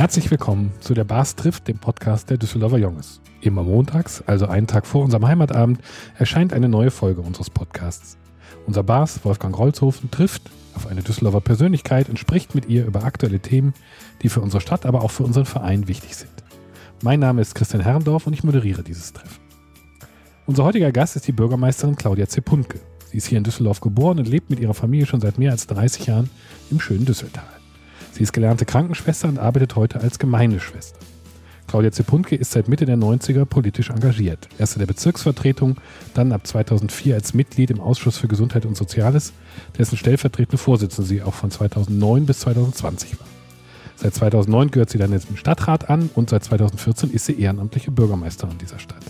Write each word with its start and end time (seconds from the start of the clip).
Herzlich 0.00 0.30
willkommen 0.30 0.72
zu 0.80 0.94
der 0.94 1.04
Bars 1.04 1.36
trifft, 1.36 1.68
dem 1.68 1.78
Podcast 1.78 2.30
der 2.30 2.38
Düsseldorfer 2.38 2.78
Junges. 2.78 3.20
Immer 3.42 3.64
montags, 3.64 4.24
also 4.26 4.46
einen 4.46 4.66
Tag 4.66 4.86
vor 4.86 5.04
unserem 5.04 5.28
Heimatabend, 5.28 5.78
erscheint 6.16 6.54
eine 6.54 6.70
neue 6.70 6.90
Folge 6.90 7.20
unseres 7.20 7.50
Podcasts. 7.50 8.16
Unser 8.66 8.82
Bars, 8.82 9.22
Wolfgang 9.26 9.58
Rolzhofen, 9.58 10.10
trifft 10.10 10.50
auf 10.74 10.86
eine 10.86 11.02
Düsseldorfer 11.02 11.42
Persönlichkeit 11.42 12.08
und 12.08 12.18
spricht 12.18 12.54
mit 12.54 12.66
ihr 12.66 12.86
über 12.86 13.04
aktuelle 13.04 13.40
Themen, 13.40 13.74
die 14.22 14.30
für 14.30 14.40
unsere 14.40 14.62
Stadt, 14.62 14.86
aber 14.86 15.02
auch 15.02 15.10
für 15.10 15.24
unseren 15.24 15.44
Verein 15.44 15.86
wichtig 15.86 16.16
sind. 16.16 16.32
Mein 17.02 17.20
Name 17.20 17.42
ist 17.42 17.54
Christian 17.54 17.82
Herrendorf 17.82 18.26
und 18.26 18.32
ich 18.32 18.42
moderiere 18.42 18.82
dieses 18.82 19.12
Treffen. 19.12 19.42
Unser 20.46 20.64
heutiger 20.64 20.92
Gast 20.92 21.16
ist 21.16 21.28
die 21.28 21.32
Bürgermeisterin 21.32 21.96
Claudia 21.96 22.26
Zepunke. 22.26 22.80
Sie 23.10 23.18
ist 23.18 23.26
hier 23.26 23.36
in 23.36 23.44
Düsseldorf 23.44 23.82
geboren 23.82 24.18
und 24.18 24.28
lebt 24.28 24.48
mit 24.48 24.60
ihrer 24.60 24.72
Familie 24.72 25.04
schon 25.04 25.20
seit 25.20 25.36
mehr 25.36 25.52
als 25.52 25.66
30 25.66 26.06
Jahren 26.06 26.30
im 26.70 26.80
schönen 26.80 27.04
Düsseltal. 27.04 27.59
Sie 28.12 28.22
ist 28.22 28.32
gelernte 28.32 28.64
Krankenschwester 28.64 29.28
und 29.28 29.38
arbeitet 29.38 29.76
heute 29.76 30.00
als 30.00 30.18
Gemeindeschwester. 30.18 30.98
Claudia 31.70 31.92
Zepunke 31.92 32.34
ist 32.34 32.50
seit 32.50 32.66
Mitte 32.66 32.84
der 32.84 32.96
90er 32.96 33.44
politisch 33.44 33.90
engagiert. 33.90 34.48
Erst 34.58 34.74
in 34.74 34.80
der 34.80 34.88
Bezirksvertretung, 34.88 35.76
dann 36.14 36.32
ab 36.32 36.44
2004 36.44 37.14
als 37.14 37.32
Mitglied 37.32 37.70
im 37.70 37.80
Ausschuss 37.80 38.18
für 38.18 38.26
Gesundheit 38.26 38.66
und 38.66 38.76
Soziales, 38.76 39.32
dessen 39.78 39.96
stellvertretende 39.96 40.58
Vorsitzende 40.58 41.06
sie 41.08 41.22
auch 41.22 41.34
von 41.34 41.52
2009 41.52 42.26
bis 42.26 42.40
2020 42.40 43.20
war. 43.20 43.26
Seit 43.94 44.14
2009 44.14 44.72
gehört 44.72 44.90
sie 44.90 44.98
dann 44.98 45.12
jetzt 45.12 45.30
im 45.30 45.36
Stadtrat 45.36 45.88
an 45.88 46.10
und 46.14 46.30
seit 46.30 46.42
2014 46.42 47.12
ist 47.12 47.26
sie 47.26 47.38
ehrenamtliche 47.40 47.92
Bürgermeisterin 47.92 48.58
dieser 48.58 48.80
Stadt. 48.80 49.04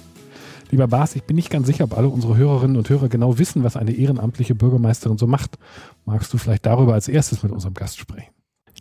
Lieber 0.71 0.87
Bas, 0.87 1.17
ich 1.17 1.23
bin 1.23 1.37
nicht 1.37 1.49
ganz 1.49 1.67
sicher, 1.67 1.85
ob 1.85 1.97
alle 1.97 2.09
unsere 2.09 2.37
Hörerinnen 2.37 2.77
und 2.77 2.91
Hörer 2.91 3.09
genau 3.09 3.39
wissen, 3.39 3.65
was 3.65 3.77
eine 3.77 3.93
ehrenamtliche 3.93 4.55
Bürgermeisterin 4.55 5.17
so 5.17 5.27
macht. 5.27 5.59
Magst 6.05 6.31
du 6.35 6.37
vielleicht 6.39 6.67
darüber 6.67 6.93
als 6.93 7.09
erstes 7.09 7.43
mit 7.43 7.53
unserem 7.53 7.73
Gast 7.73 7.99
sprechen? 7.99 8.31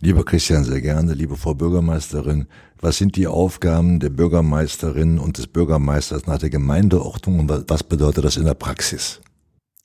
Lieber 0.02 0.24
Christian, 0.24 0.64
sehr 0.64 0.80
gerne. 0.80 1.12
Liebe 1.12 1.36
Frau 1.36 1.52
Bürgermeisterin, 1.52 2.46
was 2.80 2.96
sind 2.96 3.16
die 3.16 3.26
Aufgaben 3.26 4.00
der 4.00 4.08
Bürgermeisterin 4.08 5.18
und 5.18 5.36
des 5.36 5.46
Bürgermeisters 5.46 6.26
nach 6.26 6.38
der 6.38 6.48
Gemeindeordnung 6.48 7.40
und 7.40 7.64
was 7.68 7.84
bedeutet 7.84 8.24
das 8.24 8.38
in 8.38 8.46
der 8.46 8.54
Praxis? 8.54 9.20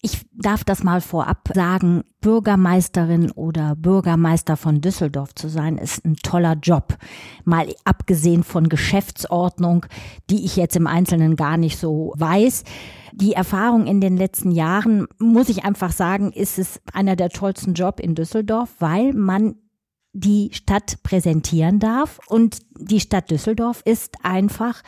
Ich 0.01 0.21
darf 0.31 0.63
das 0.63 0.83
mal 0.83 1.01
vorab 1.01 1.49
sagen, 1.53 2.03
Bürgermeisterin 2.21 3.31
oder 3.31 3.75
Bürgermeister 3.75 4.55
von 4.55 4.79
Düsseldorf 4.79 5.35
zu 5.35 5.49
sein, 5.49 5.77
ist 5.77 6.05
ein 6.05 6.15
toller 6.17 6.55
Job. 6.61 6.95
Mal 7.43 7.73
abgesehen 7.83 8.43
von 8.43 8.69
Geschäftsordnung, 8.69 9.85
die 10.29 10.45
ich 10.45 10.55
jetzt 10.55 10.75
im 10.77 10.87
Einzelnen 10.87 11.35
gar 11.35 11.57
nicht 11.57 11.77
so 11.77 12.13
weiß. 12.17 12.63
Die 13.13 13.33
Erfahrung 13.33 13.87
in 13.87 13.99
den 13.99 14.15
letzten 14.15 14.51
Jahren, 14.51 15.07
muss 15.19 15.49
ich 15.49 15.65
einfach 15.65 15.91
sagen, 15.91 16.31
ist 16.31 16.59
es 16.59 16.79
einer 16.93 17.15
der 17.15 17.29
tollsten 17.29 17.73
Jobs 17.73 18.01
in 18.01 18.15
Düsseldorf, 18.15 18.69
weil 18.79 19.11
man 19.11 19.55
die 20.15 20.49
Stadt 20.53 21.03
präsentieren 21.03 21.79
darf. 21.79 22.19
Und 22.27 22.59
die 22.79 22.99
Stadt 22.99 23.29
Düsseldorf 23.29 23.81
ist 23.85 24.15
einfach 24.23 24.81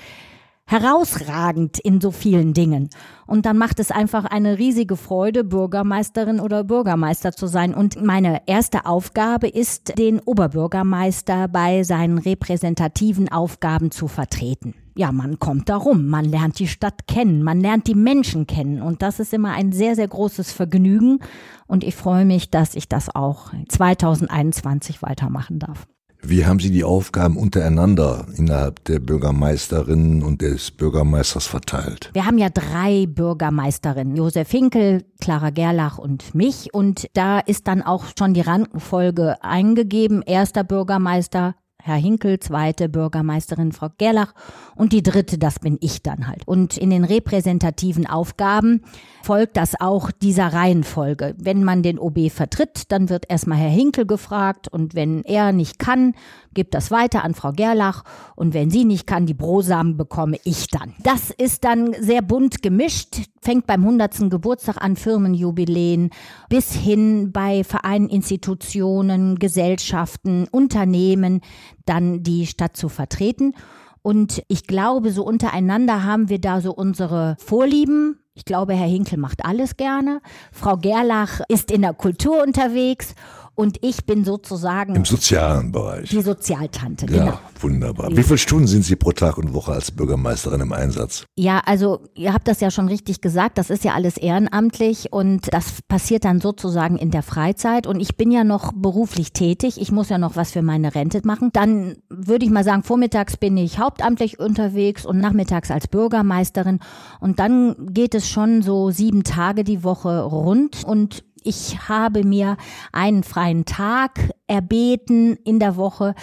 herausragend 0.65 1.79
in 1.79 2.01
so 2.01 2.11
vielen 2.11 2.53
Dingen. 2.53 2.89
Und 3.25 3.45
dann 3.45 3.57
macht 3.57 3.79
es 3.79 3.89
einfach 3.91 4.25
eine 4.25 4.57
riesige 4.57 4.97
Freude, 4.97 5.43
Bürgermeisterin 5.43 6.39
oder 6.39 6.63
Bürgermeister 6.63 7.31
zu 7.31 7.47
sein. 7.47 7.73
Und 7.73 8.01
meine 8.03 8.41
erste 8.47 8.85
Aufgabe 8.85 9.47
ist, 9.47 9.97
den 9.97 10.19
Oberbürgermeister 10.19 11.47
bei 11.47 11.83
seinen 11.83 12.17
repräsentativen 12.17 13.29
Aufgaben 13.29 13.91
zu 13.91 14.07
vertreten. 14.07 14.73
Ja, 14.97 15.11
man 15.11 15.37
kommt 15.37 15.69
da 15.69 15.77
rum, 15.77 16.07
man 16.07 16.25
lernt 16.25 16.57
die 16.57 16.67
Stadt 16.67 17.07
kennen, 17.07 17.43
man 17.43 17.61
lernt 17.61 17.85
die 17.85 17.93
Menschen 17.93 18.47
kennen. 18.47 18.81
Und 18.81 19.03
das 19.03 19.19
ist 19.19 19.31
immer 19.31 19.51
ein 19.51 19.71
sehr, 19.71 19.95
sehr 19.95 20.07
großes 20.07 20.51
Vergnügen. 20.51 21.19
Und 21.67 21.83
ich 21.83 21.95
freue 21.95 22.25
mich, 22.25 22.49
dass 22.49 22.73
ich 22.73 22.89
das 22.89 23.13
auch 23.13 23.51
2021 23.69 25.03
weitermachen 25.03 25.59
darf. 25.59 25.85
Wie 26.23 26.45
haben 26.47 26.59
Sie 26.59 26.71
die 26.71 26.83
Aufgaben 26.83 27.37
untereinander 27.37 28.25
innerhalb 28.35 28.83
der 28.85 28.99
Bürgermeisterin 28.99 30.23
und 30.23 30.41
des 30.41 30.71
Bürgermeisters 30.71 31.45
verteilt? 31.45 32.09
Wir 32.13 32.25
haben 32.25 32.39
ja 32.39 32.49
drei 32.49 33.05
Bürgermeisterinnen, 33.05 34.15
Josef 34.15 34.49
Hinkel, 34.49 35.05
Clara 35.21 35.51
Gerlach 35.51 35.99
und 35.99 36.33
mich. 36.33 36.73
Und 36.73 37.07
da 37.13 37.37
ist 37.39 37.67
dann 37.67 37.83
auch 37.83 38.05
schon 38.17 38.33
die 38.33 38.41
Rankenfolge 38.41 39.43
eingegeben. 39.43 40.23
Erster 40.23 40.63
Bürgermeister, 40.63 41.55
Herr 41.87 41.95
Hinkel, 41.95 42.39
zweite 42.39 42.89
Bürgermeisterin 42.89 43.71
Frau 43.71 43.87
Gerlach 43.97 44.33
und 44.75 44.93
die 44.93 45.03
dritte, 45.03 45.37
das 45.37 45.59
bin 45.59 45.77
ich 45.81 46.03
dann 46.03 46.27
halt. 46.27 46.47
Und 46.47 46.77
in 46.77 46.89
den 46.89 47.03
repräsentativen 47.03 48.05
Aufgaben 48.05 48.81
folgt 49.23 49.57
das 49.57 49.79
auch 49.79 50.11
dieser 50.11 50.53
Reihenfolge. 50.53 51.35
Wenn 51.37 51.63
man 51.63 51.83
den 51.83 51.99
OB 51.99 52.29
vertritt, 52.31 52.91
dann 52.91 53.09
wird 53.09 53.29
erstmal 53.29 53.57
Herr 53.57 53.69
Hinkel 53.69 54.05
gefragt 54.05 54.67
und 54.67 54.95
wenn 54.95 55.23
er 55.23 55.51
nicht 55.51 55.79
kann, 55.79 56.13
gibt 56.53 56.73
das 56.73 56.91
weiter 56.91 57.23
an 57.23 57.35
Frau 57.35 57.51
Gerlach 57.51 58.03
und 58.35 58.53
wenn 58.53 58.71
sie 58.71 58.83
nicht 58.83 59.05
kann, 59.05 59.27
die 59.27 59.33
Brosamen 59.33 59.95
bekomme 59.95 60.37
ich 60.43 60.67
dann. 60.67 60.93
Das 61.03 61.29
ist 61.29 61.63
dann 61.63 61.93
sehr 61.99 62.21
bunt 62.21 62.63
gemischt, 62.63 63.17
fängt 63.41 63.67
beim 63.67 63.83
100. 63.83 64.29
Geburtstag 64.29 64.81
an, 64.81 64.95
Firmenjubiläen, 64.95 66.09
bis 66.49 66.73
hin 66.73 67.31
bei 67.31 67.63
Vereinen, 67.63 68.09
Institutionen, 68.09 69.37
Gesellschaften, 69.37 70.47
Unternehmen, 70.49 71.41
dann 71.87 72.23
die 72.23 72.47
Stadt 72.47 72.77
zu 72.77 72.89
vertreten. 72.89 73.53
Und 74.01 74.43
ich 74.47 74.67
glaube, 74.67 75.11
so 75.11 75.23
untereinander 75.23 76.03
haben 76.03 76.29
wir 76.29 76.39
da 76.39 76.61
so 76.61 76.73
unsere 76.73 77.35
Vorlieben. 77.39 78.19
Ich 78.35 78.45
glaube, 78.45 78.73
Herr 78.73 78.87
Hinkel 78.87 79.17
macht 79.17 79.43
alles 79.43 79.77
gerne. 79.77 80.21
Frau 80.51 80.77
Gerlach 80.77 81.41
ist 81.49 81.71
in 81.71 81.81
der 81.81 81.93
Kultur 81.93 82.43
unterwegs 82.43 83.15
und 83.57 83.83
ich 83.83 84.05
bin 84.05 84.23
sozusagen 84.23 84.95
im 84.95 85.03
sozialen 85.03 85.71
Bereich. 85.71 86.09
Die 86.09 86.21
Sozialtante, 86.21 87.07
ja, 87.07 87.25
genau. 87.25 87.39
Wunderbar. 87.59 88.15
Wie 88.15 88.21
viele 88.21 88.37
Stunden 88.37 88.67
sind 88.67 88.83
Sie 88.83 88.95
pro 88.95 89.11
Tag 89.11 89.39
und 89.39 89.51
Woche 89.55 89.71
als 89.71 89.89
Bürgermeisterin 89.89 90.61
im 90.61 90.71
Einsatz? 90.71 91.25
Ja, 91.35 91.61
also 91.65 92.01
ihr 92.13 92.33
habt 92.33 92.47
das 92.47 92.61
ja 92.61 92.69
schon 92.69 92.87
richtig 92.87 93.19
gesagt, 93.19 93.57
das 93.57 93.71
ist 93.71 93.83
ja 93.83 93.95
alles 93.95 94.17
ehrenamtlich 94.17 95.11
und 95.11 95.51
das 95.51 95.81
passiert 95.87 96.23
dann 96.23 96.39
sozusagen 96.39 96.97
in 96.97 97.09
der 97.09 97.23
Freizeit 97.23 97.87
und 97.87 97.99
ich 97.99 98.15
bin 98.15 98.29
ja 98.31 98.43
noch 98.43 98.73
beruflich 98.73 99.33
tätig, 99.33 99.81
ich 99.81 99.91
muss 99.91 100.09
ja 100.09 100.19
noch 100.19 100.35
was 100.35 100.51
für 100.51 100.61
meine 100.61 100.93
Rente 100.93 101.21
machen. 101.23 101.49
Dann 101.51 101.95
würde 102.09 102.45
ich 102.45 102.51
mal 102.51 102.63
sagen, 102.63 102.83
vormittags 102.83 103.37
bin 103.37 103.57
ich 103.57 103.79
hauptamtlich 103.79 104.39
unterwegs 104.39 105.03
und 105.03 105.17
nachmittags 105.17 105.71
als 105.71 105.87
Bürgermeisterin 105.87 106.79
und 107.19 107.39
dann 107.39 107.75
geht 107.89 108.13
es 108.13 108.29
schon 108.29 108.61
so 108.61 108.91
sieben 108.91 109.23
Tage 109.23 109.63
die 109.63 109.83
Woche 109.83 110.21
rund 110.21 110.83
und 110.83 111.23
ich 111.47 111.87
habe 111.87 112.23
mir 112.23 112.57
einen 112.91 113.23
freien 113.23 113.65
Tag 113.65 114.31
erbeten 114.47 115.37
in 115.45 115.59
der 115.59 115.77
Woche, 115.77 116.13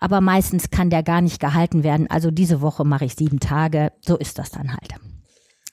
aber 0.00 0.20
meistens 0.20 0.70
kann 0.70 0.90
der 0.90 1.02
gar 1.02 1.20
nicht 1.20 1.40
gehalten 1.40 1.82
werden. 1.82 2.08
Also 2.08 2.30
diese 2.30 2.60
Woche 2.60 2.84
mache 2.84 3.04
ich 3.04 3.16
sieben 3.16 3.40
Tage. 3.40 3.92
So 4.00 4.16
ist 4.16 4.38
das 4.38 4.50
dann 4.50 4.72
halt. 4.72 4.94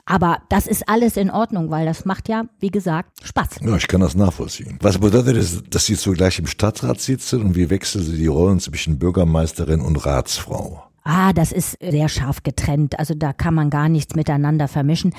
Aber 0.07 0.39
das 0.49 0.67
ist 0.67 0.87
alles 0.87 1.17
in 1.17 1.31
Ordnung, 1.31 1.71
weil 1.71 1.85
das 1.85 2.05
macht 2.05 2.29
ja, 2.29 2.45
wie 2.59 2.69
gesagt, 2.69 3.25
Spaß. 3.25 3.61
Ja, 3.61 3.75
ich 3.75 3.87
kann 3.87 4.01
das 4.01 4.15
nachvollziehen. 4.15 4.77
Was 4.81 4.99
bedeutet 4.99 5.35
es, 5.37 5.63
dass 5.69 5.85
Sie 5.85 5.95
zugleich 5.95 6.37
im 6.37 6.45
Stadtrat 6.45 7.01
sitzen 7.01 7.41
und 7.41 7.55
wie 7.55 7.69
wechseln 7.71 8.03
Sie 8.03 8.17
die 8.17 8.27
Rollen 8.27 8.59
zwischen 8.59 8.99
Bürgermeisterin 8.99 9.81
und 9.81 10.05
Ratsfrau? 10.05 10.83
Ah, 11.03 11.33
das 11.33 11.51
ist 11.51 11.77
sehr 11.81 12.09
scharf 12.09 12.41
getrennt. 12.43 12.97
Also 12.99 13.13
da 13.13 13.33
kann 13.33 13.53
man 13.53 13.69
gar 13.69 13.89
nichts 13.89 14.15
miteinander 14.15 14.67
vermischen. 14.67 15.13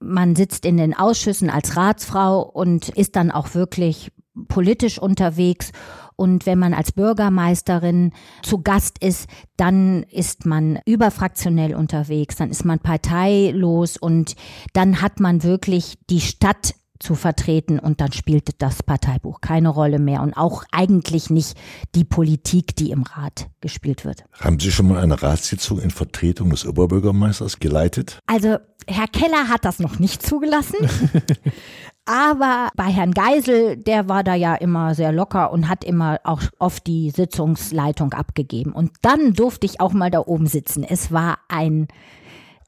Man 0.00 0.36
sitzt 0.36 0.64
in 0.64 0.76
den 0.76 0.94
Ausschüssen 0.94 1.50
als 1.50 1.76
Ratsfrau 1.76 2.42
und 2.42 2.90
ist 2.90 3.16
dann 3.16 3.30
auch 3.30 3.54
wirklich 3.54 4.12
politisch 4.48 4.98
unterwegs. 4.98 5.72
Und 6.16 6.46
wenn 6.46 6.58
man 6.58 6.72
als 6.72 6.92
Bürgermeisterin 6.92 8.12
zu 8.42 8.62
Gast 8.62 9.02
ist, 9.02 9.28
dann 9.56 10.02
ist 10.04 10.46
man 10.46 10.78
überfraktionell 10.86 11.74
unterwegs, 11.74 12.36
dann 12.36 12.50
ist 12.50 12.64
man 12.64 12.78
parteilos 12.78 13.98
und 13.98 14.34
dann 14.72 15.02
hat 15.02 15.20
man 15.20 15.42
wirklich 15.42 15.98
die 16.08 16.20
Stadt 16.20 16.74
zu 16.98 17.14
vertreten 17.14 17.78
und 17.78 18.00
dann 18.00 18.12
spielte 18.12 18.52
das 18.56 18.82
Parteibuch 18.82 19.40
keine 19.40 19.68
Rolle 19.68 19.98
mehr 19.98 20.22
und 20.22 20.34
auch 20.34 20.64
eigentlich 20.72 21.30
nicht 21.30 21.56
die 21.94 22.04
Politik, 22.04 22.76
die 22.76 22.90
im 22.90 23.02
Rat 23.02 23.48
gespielt 23.60 24.04
wird. 24.04 24.24
Haben 24.32 24.60
Sie 24.60 24.70
schon 24.70 24.88
mal 24.88 25.02
eine 25.02 25.22
Ratssitzung 25.22 25.80
in 25.80 25.90
Vertretung 25.90 26.50
des 26.50 26.66
Oberbürgermeisters 26.66 27.58
geleitet? 27.58 28.20
Also 28.26 28.58
Herr 28.88 29.08
Keller 29.08 29.48
hat 29.48 29.64
das 29.64 29.78
noch 29.78 29.98
nicht 29.98 30.22
zugelassen. 30.22 30.76
Aber 32.06 32.68
bei 32.76 32.84
Herrn 32.84 33.12
Geisel, 33.12 33.76
der 33.76 34.08
war 34.08 34.22
da 34.22 34.34
ja 34.34 34.54
immer 34.54 34.94
sehr 34.94 35.10
locker 35.10 35.50
und 35.52 35.68
hat 35.68 35.82
immer 35.82 36.20
auch 36.22 36.40
oft 36.60 36.86
die 36.86 37.10
Sitzungsleitung 37.10 38.12
abgegeben. 38.12 38.72
Und 38.72 38.92
dann 39.02 39.32
durfte 39.32 39.66
ich 39.66 39.80
auch 39.80 39.92
mal 39.92 40.10
da 40.10 40.20
oben 40.20 40.46
sitzen. 40.46 40.84
Es 40.84 41.10
war 41.10 41.38
ein 41.48 41.88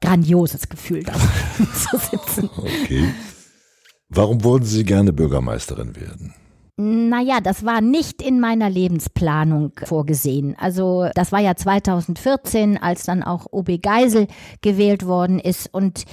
grandioses 0.01 0.67
Gefühl, 0.67 1.03
da 1.03 1.13
zu 1.73 1.97
sitzen. 1.97 2.49
Okay. 2.57 3.13
Warum 4.09 4.43
wollten 4.43 4.65
Sie 4.65 4.83
gerne 4.83 5.13
Bürgermeisterin 5.13 5.95
werden? 5.95 6.33
Naja, 6.77 7.41
das 7.41 7.65
war 7.65 7.81
nicht 7.81 8.21
in 8.21 8.39
meiner 8.39 8.69
Lebensplanung 8.69 9.73
vorgesehen. 9.83 10.55
Also 10.57 11.09
das 11.13 11.31
war 11.31 11.39
ja 11.39 11.55
2014, 11.55 12.77
als 12.77 13.03
dann 13.03 13.21
auch 13.21 13.47
OB 13.51 13.81
Geisel 13.81 14.27
gewählt 14.61 15.05
worden 15.05 15.39
ist. 15.39 15.71
Und 15.73 16.05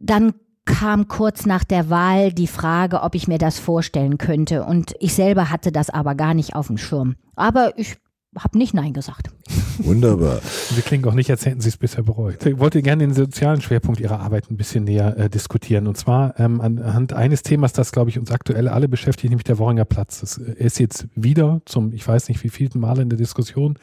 dann 0.00 0.34
kam 0.64 1.08
kurz 1.08 1.46
nach 1.46 1.64
der 1.64 1.90
Wahl 1.90 2.32
die 2.32 2.46
Frage, 2.46 3.02
ob 3.02 3.14
ich 3.14 3.26
mir 3.26 3.38
das 3.38 3.58
vorstellen 3.58 4.18
könnte. 4.18 4.64
Und 4.64 4.94
ich 5.00 5.14
selber 5.14 5.50
hatte 5.50 5.72
das 5.72 5.90
aber 5.90 6.14
gar 6.14 6.34
nicht 6.34 6.54
auf 6.54 6.68
dem 6.68 6.78
Schirm. 6.78 7.16
Aber 7.34 7.76
ich 7.76 7.96
habe 8.38 8.58
nicht 8.58 8.74
Nein 8.74 8.92
gesagt. 8.92 9.30
Wunderbar. 9.78 10.40
Sie 10.74 10.82
klingen 10.82 11.04
auch 11.06 11.14
nicht, 11.14 11.30
als 11.30 11.46
hätten 11.46 11.60
Sie 11.60 11.68
es 11.68 11.76
bisher 11.76 12.02
bereut. 12.02 12.44
Ich 12.44 12.58
wollte 12.58 12.82
gerne 12.82 13.04
den 13.06 13.14
sozialen 13.14 13.60
Schwerpunkt 13.60 14.00
Ihrer 14.00 14.20
Arbeit 14.20 14.50
ein 14.50 14.56
bisschen 14.56 14.84
näher 14.84 15.16
äh, 15.16 15.28
diskutieren. 15.28 15.86
Und 15.86 15.96
zwar 15.96 16.38
ähm, 16.38 16.60
anhand 16.60 17.12
eines 17.12 17.42
Themas, 17.42 17.72
das, 17.72 17.92
glaube 17.92 18.10
ich, 18.10 18.18
uns 18.18 18.30
aktuell 18.30 18.68
alle 18.68 18.88
beschäftigt, 18.88 19.30
nämlich 19.30 19.44
der 19.44 19.58
Worringer 19.58 19.84
Platz. 19.84 20.20
Das 20.20 20.38
äh, 20.38 20.52
ist 20.54 20.78
jetzt 20.78 21.06
wieder 21.14 21.62
zum, 21.64 21.92
ich 21.92 22.06
weiß 22.06 22.28
nicht 22.28 22.42
wie 22.44 22.48
vielten 22.48 22.80
Mal 22.80 22.98
in 22.98 23.08
der 23.08 23.18
Diskussion, 23.18 23.78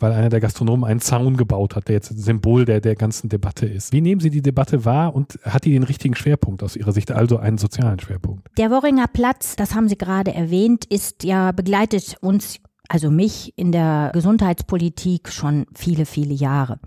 weil 0.00 0.12
einer 0.12 0.30
der 0.30 0.40
Gastronomen 0.40 0.84
einen 0.84 1.00
Zaun 1.00 1.36
gebaut 1.36 1.76
hat, 1.76 1.88
der 1.88 1.96
jetzt 1.96 2.08
Symbol 2.18 2.64
der, 2.64 2.80
der 2.80 2.96
ganzen 2.96 3.28
Debatte 3.28 3.66
ist. 3.66 3.92
Wie 3.92 4.00
nehmen 4.00 4.20
Sie 4.20 4.30
die 4.30 4.42
Debatte 4.42 4.84
wahr 4.84 5.14
und 5.14 5.38
hat 5.44 5.64
die 5.64 5.72
den 5.72 5.82
richtigen 5.82 6.14
Schwerpunkt 6.14 6.62
aus 6.62 6.76
Ihrer 6.76 6.92
Sicht, 6.92 7.12
also 7.12 7.36
einen 7.36 7.58
sozialen 7.58 8.00
Schwerpunkt? 8.00 8.48
Der 8.56 8.70
Worringer 8.70 9.06
Platz, 9.08 9.56
das 9.56 9.74
haben 9.74 9.88
Sie 9.88 9.98
gerade 9.98 10.32
erwähnt, 10.32 10.84
ist 10.86 11.22
ja 11.22 11.52
begleitet 11.52 12.16
uns 12.20 12.58
also 12.90 13.08
mich 13.08 13.52
in 13.56 13.70
der 13.70 14.10
Gesundheitspolitik 14.12 15.28
schon 15.28 15.66
viele, 15.74 16.06
viele 16.06 16.34
Jahre. 16.34 16.80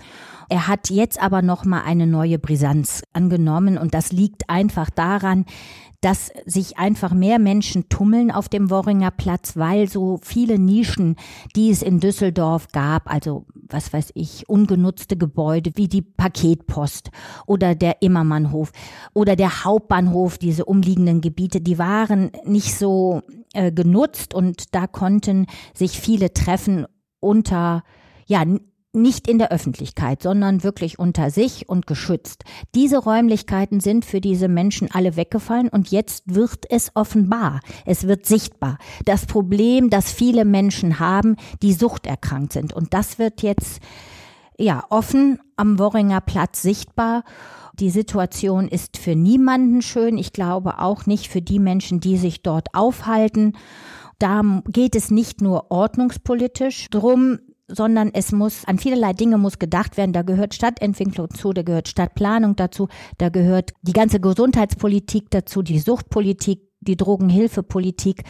Er 0.50 0.68
hat 0.68 0.90
jetzt 0.90 1.22
aber 1.22 1.42
noch 1.42 1.64
mal 1.64 1.84
eine 1.84 2.08
neue 2.08 2.40
Brisanz 2.40 3.04
angenommen 3.14 3.78
und 3.78 3.94
das 3.94 4.12
liegt 4.12 4.50
einfach 4.50 4.90
daran, 4.90 5.46
dass 6.02 6.30
sich 6.46 6.78
einfach 6.78 7.14
mehr 7.14 7.40
Menschen 7.40 7.88
tummeln 7.88 8.32
auf 8.32 8.50
dem 8.50 8.70
Worringer 8.70 9.12
Platz, 9.12 9.56
weil 9.56 9.88
so 9.88 10.20
viele 10.22 10.60
Nischen, 10.60 11.16
die 11.56 11.70
es 11.70 11.82
in 11.82 12.02
Düsseldorf 12.02 12.68
gab, 12.74 13.10
also 13.10 13.46
was 13.70 13.94
weiß 13.94 14.12
ich, 14.14 14.50
ungenutzte 14.50 15.16
Gebäude 15.16 15.72
wie 15.76 15.88
die 15.88 16.02
Paketpost 16.02 17.12
oder 17.46 17.76
der 17.76 18.02
Immermannhof 18.02 18.74
oder 19.14 19.38
der 19.38 19.64
Hauptbahnhof, 19.64 20.38
diese 20.38 20.66
umliegenden 20.66 21.22
Gebiete, 21.22 21.62
die 21.62 21.80
waren 21.80 22.32
nicht 22.44 22.78
so 22.78 23.22
äh, 23.54 23.72
genutzt 23.72 24.34
und 24.34 24.76
da 24.76 24.88
konnten 24.88 25.48
sich 25.74 26.00
viele 26.00 26.34
treffen 26.34 26.86
unter 27.20 27.84
ja 28.26 28.44
nicht 28.96 29.28
in 29.28 29.40
der 29.40 29.52
Öffentlichkeit, 29.52 30.22
sondern 30.22 30.64
wirklich 30.64 31.00
unter 31.00 31.32
sich 31.32 31.68
und 31.68 31.88
geschützt. 31.88 32.44
Diese 32.76 33.00
Räumlichkeiten 33.00 33.80
sind 33.80 34.06
für 34.06 34.22
diese 34.22 34.48
Menschen 34.48 34.90
alle 34.92 35.16
weggefallen 35.16 35.70
und 35.70 35.90
jetzt 35.90 36.36
wird 36.36 36.66
es 36.70 36.92
offenbar, 36.94 37.60
es 37.86 38.08
wird 38.08 38.28
sichtbar. 38.28 38.78
Das 39.06 39.26
Problem, 39.26 39.90
das 39.90 40.12
viele 40.12 40.46
Menschen 40.46 41.00
haben, 41.00 41.38
die 41.64 41.74
suchterkrankt 41.74 42.54
sind 42.54 42.74
und 42.74 42.94
das 42.94 43.18
wird 43.18 43.42
jetzt 43.42 43.82
ja 44.60 44.84
offen 44.90 45.40
am 45.58 45.80
Worringer 45.80 46.22
Platz 46.22 46.62
sichtbar. 46.62 47.24
Die 47.74 47.90
Situation 47.90 48.68
ist 48.68 48.98
für 48.98 49.16
niemanden 49.16 49.82
schön. 49.82 50.18
Ich 50.18 50.32
glaube 50.32 50.80
auch 50.80 51.08
nicht 51.08 51.28
für 51.28 51.42
die 51.42 51.60
Menschen, 51.60 52.00
die 52.00 52.18
sich 52.18 52.44
dort 52.44 52.68
aufhalten. 52.74 53.54
Da 54.20 54.42
geht 54.68 54.96
es 54.96 55.10
nicht 55.10 55.42
nur 55.42 55.72
ordnungspolitisch 55.72 56.90
drum, 56.92 57.40
sondern 57.68 58.12
es 58.14 58.32
muss 58.32 58.66
an 58.66 58.78
vielerlei 58.78 59.14
Dinge 59.14 59.40
muss 59.40 59.58
gedacht 59.58 59.98
werden. 59.98 60.14
Da 60.14 60.22
gehört 60.22 60.54
Stadtentwicklung 60.54 61.32
zu, 61.32 61.52
da 61.52 61.64
gehört 61.64 61.88
Stadtplanung 61.88 62.56
dazu, 62.56 62.90
da 63.18 63.30
gehört 63.30 63.72
die 63.82 63.94
ganze 63.94 64.20
Gesundheitspolitik 64.20 65.32
dazu, 65.32 65.64
die 65.64 65.80
Suchtpolitik, 65.80 66.62
die 66.84 66.98
Drogenhilfepolitik. 66.98 68.24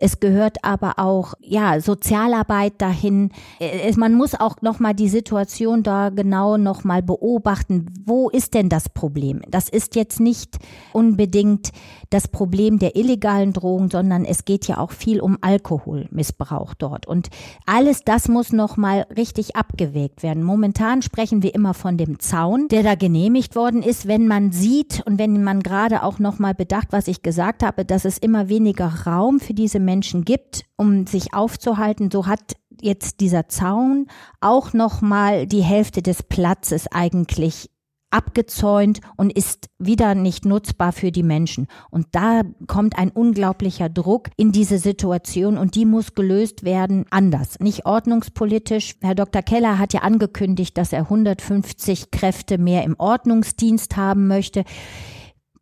Es 0.00 0.20
gehört 0.20 0.58
aber 0.64 0.98
auch, 0.98 1.34
ja, 1.40 1.80
Sozialarbeit 1.80 2.74
dahin. 2.78 3.30
Es, 3.58 3.96
man 3.96 4.14
muss 4.14 4.34
auch 4.34 4.62
nochmal 4.62 4.94
die 4.94 5.08
Situation 5.08 5.82
da 5.82 6.10
genau 6.10 6.56
nochmal 6.56 7.02
beobachten. 7.02 7.86
Wo 8.04 8.28
ist 8.28 8.54
denn 8.54 8.68
das 8.68 8.88
Problem? 8.88 9.42
Das 9.48 9.68
ist 9.68 9.96
jetzt 9.96 10.20
nicht 10.20 10.58
unbedingt 10.92 11.70
das 12.10 12.28
Problem 12.28 12.78
der 12.78 12.96
illegalen 12.96 13.52
Drogen, 13.52 13.90
sondern 13.90 14.24
es 14.24 14.44
geht 14.44 14.68
ja 14.68 14.78
auch 14.78 14.92
viel 14.92 15.20
um 15.20 15.38
Alkoholmissbrauch 15.40 16.74
dort. 16.74 17.06
Und 17.06 17.28
alles 17.66 18.02
das 18.04 18.28
muss 18.28 18.52
nochmal 18.52 19.06
richtig 19.16 19.56
abgewägt 19.56 20.22
werden. 20.22 20.42
Momentan 20.44 21.02
sprechen 21.02 21.42
wir 21.42 21.54
immer 21.54 21.74
von 21.74 21.96
dem 21.96 22.20
Zaun, 22.20 22.68
der 22.68 22.84
da 22.84 22.94
genehmigt 22.94 23.56
worden 23.56 23.82
ist. 23.82 24.06
Wenn 24.06 24.28
man 24.28 24.52
sieht 24.52 25.02
und 25.06 25.18
wenn 25.18 25.42
man 25.42 25.62
gerade 25.62 26.04
auch 26.04 26.20
nochmal 26.20 26.54
bedacht, 26.54 26.88
was 26.90 27.08
ich 27.08 27.22
gesagt 27.22 27.62
habe, 27.62 27.84
dass 27.84 27.97
es 28.04 28.18
immer 28.18 28.48
weniger 28.48 29.06
Raum 29.06 29.40
für 29.40 29.54
diese 29.54 29.80
Menschen 29.80 30.24
gibt, 30.24 30.64
um 30.76 31.06
sich 31.06 31.34
aufzuhalten, 31.34 32.10
so 32.10 32.26
hat 32.26 32.56
jetzt 32.80 33.20
dieser 33.20 33.48
Zaun 33.48 34.06
auch 34.40 34.72
nochmal 34.72 35.46
die 35.46 35.62
Hälfte 35.62 36.02
des 36.02 36.22
Platzes 36.22 36.86
eigentlich 36.90 37.70
abgezäunt 38.10 39.00
und 39.16 39.36
ist 39.36 39.68
wieder 39.78 40.14
nicht 40.14 40.44
nutzbar 40.44 40.92
für 40.92 41.12
die 41.12 41.22
Menschen. 41.22 41.66
Und 41.90 42.06
da 42.12 42.42
kommt 42.66 42.98
ein 42.98 43.10
unglaublicher 43.10 43.88
Druck 43.88 44.30
in 44.36 44.50
diese 44.50 44.78
Situation 44.78 45.58
und 45.58 45.74
die 45.74 45.84
muss 45.84 46.14
gelöst 46.14 46.64
werden 46.64 47.04
anders, 47.10 47.60
nicht 47.60 47.84
ordnungspolitisch. 47.84 48.96
Herr 49.02 49.14
Dr. 49.14 49.42
Keller 49.42 49.78
hat 49.78 49.92
ja 49.92 50.00
angekündigt, 50.00 50.78
dass 50.78 50.92
er 50.92 51.00
150 51.00 52.10
Kräfte 52.10 52.56
mehr 52.56 52.84
im 52.84 52.94
Ordnungsdienst 52.98 53.96
haben 53.96 54.26
möchte 54.26 54.64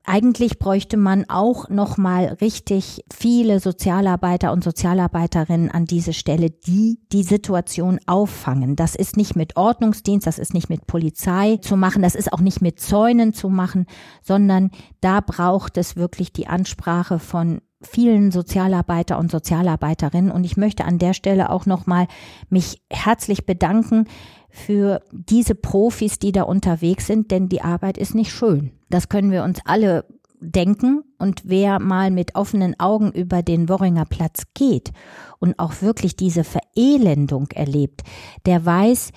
eigentlich 0.06 0.58
bräuchte 0.58 0.96
man 0.96 1.28
auch 1.28 1.68
noch 1.68 1.96
mal 1.96 2.36
richtig 2.40 3.04
viele 3.12 3.60
Sozialarbeiter 3.60 4.52
und 4.52 4.62
Sozialarbeiterinnen 4.62 5.70
an 5.70 5.84
diese 5.84 6.12
Stelle, 6.12 6.50
die 6.50 7.00
die 7.12 7.24
Situation 7.24 7.98
auffangen. 8.06 8.76
Das 8.76 8.94
ist 8.94 9.16
nicht 9.16 9.36
mit 9.36 9.56
Ordnungsdienst, 9.56 10.26
das 10.26 10.38
ist 10.38 10.54
nicht 10.54 10.70
mit 10.70 10.86
Polizei 10.86 11.56
zu 11.56 11.76
machen, 11.76 12.02
das 12.02 12.14
ist 12.14 12.32
auch 12.32 12.40
nicht 12.40 12.62
mit 12.62 12.78
Zäunen 12.80 13.34
zu 13.34 13.48
machen, 13.48 13.86
sondern 14.22 14.70
da 15.00 15.20
braucht 15.20 15.76
es 15.76 15.96
wirklich 15.96 16.32
die 16.32 16.46
Ansprache 16.46 17.18
von 17.18 17.60
vielen 17.86 18.30
Sozialarbeiter 18.30 19.18
und 19.18 19.30
Sozialarbeiterinnen 19.30 20.30
und 20.30 20.44
ich 20.44 20.56
möchte 20.56 20.84
an 20.84 20.98
der 20.98 21.14
Stelle 21.14 21.50
auch 21.50 21.66
noch 21.66 21.86
mal 21.86 22.06
mich 22.48 22.82
herzlich 22.90 23.46
bedanken 23.46 24.06
für 24.48 25.02
diese 25.12 25.54
Profis, 25.54 26.18
die 26.18 26.32
da 26.32 26.42
unterwegs 26.42 27.06
sind, 27.06 27.30
denn 27.30 27.48
die 27.48 27.62
Arbeit 27.62 27.98
ist 27.98 28.14
nicht 28.14 28.32
schön. 28.32 28.72
Das 28.88 29.08
können 29.08 29.30
wir 29.30 29.44
uns 29.44 29.60
alle 29.64 30.04
denken 30.40 31.02
und 31.18 31.42
wer 31.44 31.78
mal 31.78 32.10
mit 32.10 32.34
offenen 32.34 32.78
Augen 32.78 33.10
über 33.12 33.42
den 33.42 33.68
Worringer 33.68 34.04
Platz 34.04 34.44
geht 34.54 34.92
und 35.38 35.58
auch 35.58 35.82
wirklich 35.82 36.16
diese 36.16 36.44
Verelendung 36.44 37.48
erlebt, 37.52 38.02
der 38.44 38.64
weiß, 38.64 39.12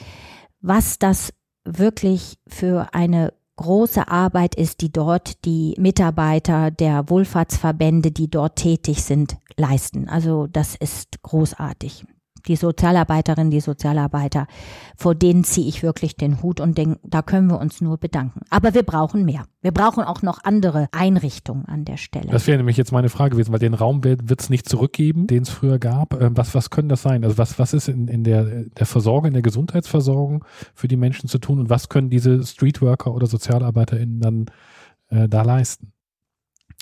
was 0.61 0.99
das 0.99 1.33
wirklich 1.65 2.37
für 2.47 2.93
eine 2.93 3.33
große 3.59 4.07
Arbeit 4.07 4.55
ist, 4.55 4.79
die 4.79 4.91
dort 4.91 5.43
die 5.43 5.75
Mitarbeiter 5.77 6.71
der 6.71 7.09
Wohlfahrtsverbände, 7.09 8.11
die 8.11 8.29
dort 8.29 8.55
tätig 8.55 9.03
sind, 9.03 9.35
leisten. 9.57 10.07
Also 10.07 10.47
das 10.47 10.75
ist 10.75 11.21
großartig 11.23 12.05
die 12.47 12.55
Sozialarbeiterinnen, 12.55 13.51
die 13.51 13.59
Sozialarbeiter, 13.59 14.47
vor 14.95 15.15
denen 15.15 15.43
ziehe 15.43 15.67
ich 15.67 15.83
wirklich 15.83 16.15
den 16.15 16.41
Hut 16.41 16.59
und 16.59 16.77
denke, 16.77 16.99
da 17.03 17.21
können 17.21 17.47
wir 17.49 17.59
uns 17.59 17.81
nur 17.81 17.97
bedanken. 17.97 18.41
Aber 18.49 18.73
wir 18.73 18.83
brauchen 18.83 19.25
mehr. 19.25 19.45
Wir 19.61 19.71
brauchen 19.71 20.03
auch 20.03 20.21
noch 20.21 20.43
andere 20.43 20.87
Einrichtungen 20.91 21.65
an 21.65 21.83
der 21.83 21.97
Stelle. 21.97 22.29
Das 22.31 22.47
wäre 22.47 22.57
nämlich 22.57 22.77
jetzt 22.77 22.91
meine 22.91 23.09
Frage 23.09 23.31
gewesen, 23.31 23.51
weil 23.51 23.59
den 23.59 23.73
Raum 23.73 24.03
wird 24.03 24.41
es 24.41 24.49
nicht 24.49 24.69
zurückgeben, 24.69 25.27
den 25.27 25.43
es 25.43 25.49
früher 25.49 25.79
gab. 25.79 26.19
Ähm, 26.21 26.37
was, 26.37 26.55
was 26.55 26.69
können 26.69 26.89
das 26.89 27.01
sein? 27.01 27.23
Also 27.23 27.37
was, 27.37 27.59
was 27.59 27.73
ist 27.73 27.89
in, 27.89 28.07
in 28.07 28.23
der, 28.23 28.45
der 28.65 28.85
Versorgung, 28.85 29.27
in 29.27 29.33
der 29.33 29.41
Gesundheitsversorgung 29.41 30.45
für 30.73 30.87
die 30.87 30.95
Menschen 30.95 31.27
zu 31.27 31.39
tun 31.39 31.59
und 31.59 31.69
was 31.69 31.89
können 31.89 32.09
diese 32.09 32.45
Streetworker 32.45 33.13
oder 33.13 33.27
SozialarbeiterInnen 33.27 34.21
dann 34.21 34.45
äh, 35.09 35.27
da 35.27 35.41
leisten? 35.41 35.91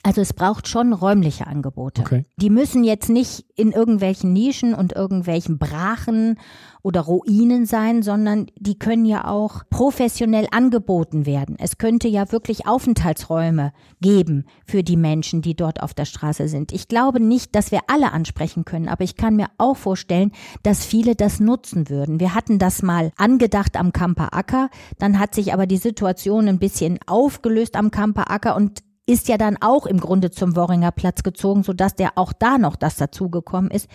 Also 0.07 0.21
es 0.21 0.31
braucht 0.31 0.69
schon 0.69 0.93
räumliche 0.93 1.47
Angebote. 1.47 2.01
Okay. 2.01 2.23
Die 2.37 2.49
müssen 2.49 2.85
jetzt 2.85 3.09
nicht 3.09 3.43
in 3.57 3.73
irgendwelchen 3.73 4.31
Nischen 4.31 4.73
und 4.73 4.93
irgendwelchen 4.93 5.57
Brachen 5.57 6.39
oder 6.81 7.01
Ruinen 7.01 7.65
sein, 7.65 8.01
sondern 8.01 8.47
die 8.55 8.79
können 8.79 9.03
ja 9.03 9.27
auch 9.27 9.63
professionell 9.69 10.47
angeboten 10.49 11.25
werden. 11.25 11.57
Es 11.59 11.77
könnte 11.77 12.07
ja 12.07 12.31
wirklich 12.31 12.65
Aufenthaltsräume 12.65 13.73
geben 13.99 14.45
für 14.65 14.81
die 14.81 14.95
Menschen, 14.95 15.41
die 15.41 15.55
dort 15.55 15.83
auf 15.83 15.93
der 15.93 16.05
Straße 16.05 16.47
sind. 16.47 16.71
Ich 16.71 16.87
glaube 16.87 17.19
nicht, 17.19 17.53
dass 17.53 17.73
wir 17.73 17.81
alle 17.87 18.13
ansprechen 18.13 18.63
können, 18.63 18.87
aber 18.87 19.03
ich 19.03 19.17
kann 19.17 19.35
mir 19.35 19.47
auch 19.57 19.75
vorstellen, 19.75 20.31
dass 20.63 20.85
viele 20.85 21.15
das 21.15 21.41
nutzen 21.41 21.89
würden. 21.89 22.21
Wir 22.21 22.33
hatten 22.33 22.59
das 22.59 22.81
mal 22.81 23.11
angedacht 23.17 23.75
am 23.75 23.91
Kamper 23.91 24.33
Acker, 24.33 24.69
dann 24.99 25.19
hat 25.19 25.35
sich 25.35 25.51
aber 25.51 25.67
die 25.67 25.75
Situation 25.75 26.47
ein 26.47 26.59
bisschen 26.59 26.97
aufgelöst 27.07 27.75
am 27.75 27.91
Kamper 27.91 28.31
Acker 28.31 28.55
und 28.55 28.86
ist 29.07 29.29
ja 29.29 29.37
dann 29.37 29.57
auch 29.59 29.85
im 29.85 29.99
Grunde 29.99 30.29
zum 30.29 30.55
Worringer 30.55 30.91
Platz 30.91 31.23
gezogen, 31.23 31.63
sodass 31.63 31.95
der 31.95 32.17
auch 32.17 32.33
da 32.33 32.57
noch 32.57 32.75
das 32.75 32.97
dazugekommen 32.97 33.71
ist. 33.71 33.87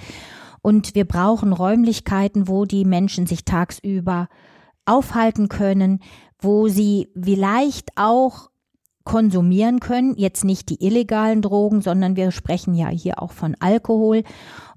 Und 0.63 0.95
wir 0.95 1.07
brauchen 1.07 1.53
Räumlichkeiten, 1.53 2.49
wo 2.49 2.65
die 2.65 2.85
Menschen 2.85 3.27
sich 3.27 3.45
tagsüber 3.45 4.29
aufhalten 4.87 5.49
können, 5.49 6.01
wo 6.41 6.69
sie 6.69 7.09
vielleicht 7.21 7.91
auch 7.97 8.51
konsumieren 9.05 9.81
können, 9.81 10.15
jetzt 10.17 10.45
nicht 10.45 10.71
die 10.71 10.85
illegalen 10.85 11.43
Drogen, 11.43 11.83
sondern 11.83 12.17
wir 12.17 12.31
sprechen 12.31 12.75
ja 12.75 12.89
hier 12.89 13.21
auch 13.21 13.33
von 13.33 13.57
Alkohol, 13.59 14.23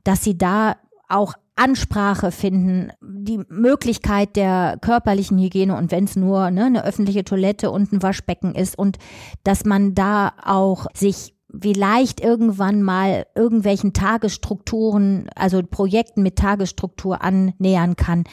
dass 0.03 0.23
sie 0.23 0.37
da 0.37 0.75
auch 1.07 1.33
Ansprache 1.55 2.31
finden, 2.31 2.91
die 3.01 3.39
Möglichkeit 3.49 4.35
der 4.35 4.77
körperlichen 4.81 5.37
Hygiene 5.37 5.75
und 5.75 5.91
wenn 5.91 6.03
es 6.03 6.15
nur 6.15 6.51
ne, 6.51 6.65
eine 6.65 6.83
öffentliche 6.83 7.23
Toilette 7.23 7.71
und 7.71 7.93
ein 7.93 8.03
Waschbecken 8.03 8.55
ist 8.55 8.77
und 8.77 8.97
dass 9.43 9.63
man 9.63 9.95
da 9.95 10.33
auch 10.43 10.87
sich 10.93 11.33
vielleicht 11.61 12.19
irgendwann 12.19 12.81
mal 12.81 13.25
irgendwelchen 13.35 13.93
Tagesstrukturen, 13.93 15.29
also 15.35 15.61
Projekten 15.63 16.23
mit 16.23 16.37
Tagesstruktur 16.37 17.21
annähern 17.21 17.95
kann. 17.95 18.25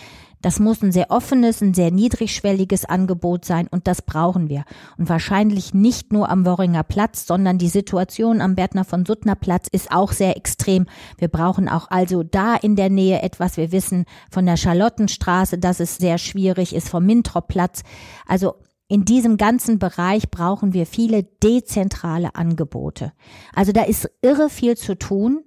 Das 0.42 0.58
muss 0.58 0.82
ein 0.82 0.92
sehr 0.92 1.10
offenes, 1.10 1.60
ein 1.60 1.72
sehr 1.72 1.90
niedrigschwelliges 1.90 2.84
Angebot 2.84 3.44
sein 3.44 3.68
und 3.68 3.86
das 3.86 4.02
brauchen 4.02 4.48
wir. 4.48 4.64
Und 4.98 5.08
wahrscheinlich 5.08 5.72
nicht 5.72 6.12
nur 6.12 6.28
am 6.28 6.44
Worringer 6.44 6.82
Platz, 6.82 7.26
sondern 7.26 7.58
die 7.58 7.68
Situation 7.68 8.40
am 8.40 8.56
Bertner 8.56 8.84
von 8.84 9.06
Suttner 9.06 9.36
Platz 9.36 9.68
ist 9.70 9.90
auch 9.92 10.12
sehr 10.12 10.36
extrem. 10.36 10.86
Wir 11.16 11.28
brauchen 11.28 11.68
auch 11.68 11.90
also 11.90 12.22
da 12.22 12.56
in 12.56 12.76
der 12.76 12.90
Nähe 12.90 13.22
etwas. 13.22 13.56
Wir 13.56 13.72
wissen 13.72 14.04
von 14.30 14.44
der 14.44 14.56
Charlottenstraße, 14.56 15.58
dass 15.58 15.80
es 15.80 15.96
sehr 15.96 16.18
schwierig 16.18 16.74
ist, 16.74 16.88
vom 16.88 17.06
Mintrop-Platz. 17.06 17.82
Also 18.26 18.56
in 18.92 19.06
diesem 19.06 19.38
ganzen 19.38 19.78
Bereich 19.78 20.30
brauchen 20.30 20.74
wir 20.74 20.84
viele 20.84 21.22
dezentrale 21.22 22.34
Angebote. 22.34 23.12
Also 23.54 23.72
da 23.72 23.84
ist 23.84 24.10
irre 24.20 24.50
viel 24.50 24.76
zu 24.76 24.98
tun. 24.98 25.44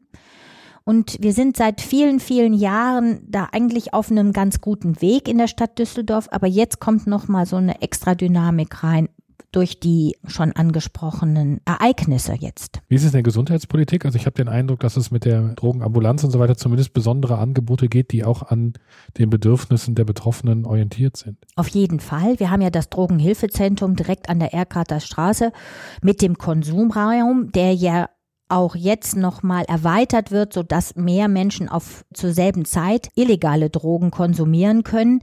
Und 0.85 1.17
wir 1.19 1.33
sind 1.33 1.57
seit 1.57 1.81
vielen, 1.81 2.19
vielen 2.19 2.53
Jahren 2.53 3.21
da 3.27 3.49
eigentlich 3.51 3.93
auf 3.93 4.11
einem 4.11 4.33
ganz 4.33 4.61
guten 4.61 5.01
Weg 5.01 5.27
in 5.27 5.39
der 5.39 5.47
Stadt 5.47 5.79
Düsseldorf. 5.79 6.27
Aber 6.31 6.45
jetzt 6.45 6.79
kommt 6.79 7.07
noch 7.07 7.27
mal 7.27 7.47
so 7.47 7.55
eine 7.55 7.81
extra 7.81 8.13
Dynamik 8.13 8.83
rein 8.83 9.09
durch 9.51 9.79
die 9.79 10.17
schon 10.27 10.51
angesprochenen 10.51 11.61
Ereignisse 11.63 12.35
jetzt. 12.37 12.81
Wie 12.89 12.95
ist 12.95 13.03
es 13.03 13.07
in 13.07 13.13
der 13.13 13.23
Gesundheitspolitik? 13.23 14.05
Also 14.05 14.17
ich 14.17 14.25
habe 14.25 14.35
den 14.35 14.49
Eindruck, 14.49 14.81
dass 14.81 14.97
es 14.97 15.11
mit 15.11 15.23
der 15.23 15.53
Drogenambulanz 15.53 16.25
und 16.25 16.31
so 16.31 16.39
weiter 16.39 16.57
zumindest 16.57 16.93
besondere 16.93 17.37
Angebote 17.37 17.87
geht, 17.87 18.11
die 18.11 18.25
auch 18.25 18.43
an 18.43 18.73
den 19.17 19.29
Bedürfnissen 19.29 19.95
der 19.95 20.03
Betroffenen 20.03 20.65
orientiert 20.65 21.15
sind. 21.15 21.37
Auf 21.55 21.69
jeden 21.69 22.01
Fall. 22.01 22.37
Wir 22.39 22.51
haben 22.51 22.61
ja 22.61 22.69
das 22.69 22.89
Drogenhilfezentrum 22.89 23.95
direkt 23.95 24.27
an 24.29 24.39
der 24.39 24.53
Erkrater 24.53 24.99
Straße 24.99 25.53
mit 26.01 26.21
dem 26.21 26.37
Konsumraum, 26.37 27.53
der 27.53 27.73
ja 27.73 28.09
auch 28.47 28.75
jetzt 28.75 29.15
nochmal 29.15 29.65
erweitert 29.65 30.31
wird, 30.31 30.53
sodass 30.53 30.95
mehr 30.95 31.27
Menschen 31.27 31.69
auf 31.69 32.05
zur 32.13 32.33
selben 32.33 32.65
Zeit 32.65 33.09
illegale 33.15 33.69
Drogen 33.69 34.11
konsumieren 34.11 34.83
können. 34.83 35.21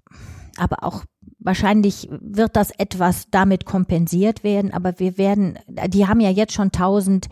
Aber 0.57 0.83
auch 0.83 1.05
wahrscheinlich 1.39 2.09
wird 2.11 2.57
das 2.57 2.71
etwas 2.71 3.27
damit 3.31 3.65
kompensiert 3.65 4.45
werden, 4.45 4.73
aber 4.73 4.99
wir 4.99 5.19
werden, 5.19 5.59
die 5.89 6.07
haben 6.07 6.21
ja 6.21 6.31
jetzt 6.31 6.53
schon 6.53 6.69
1000 6.69 7.29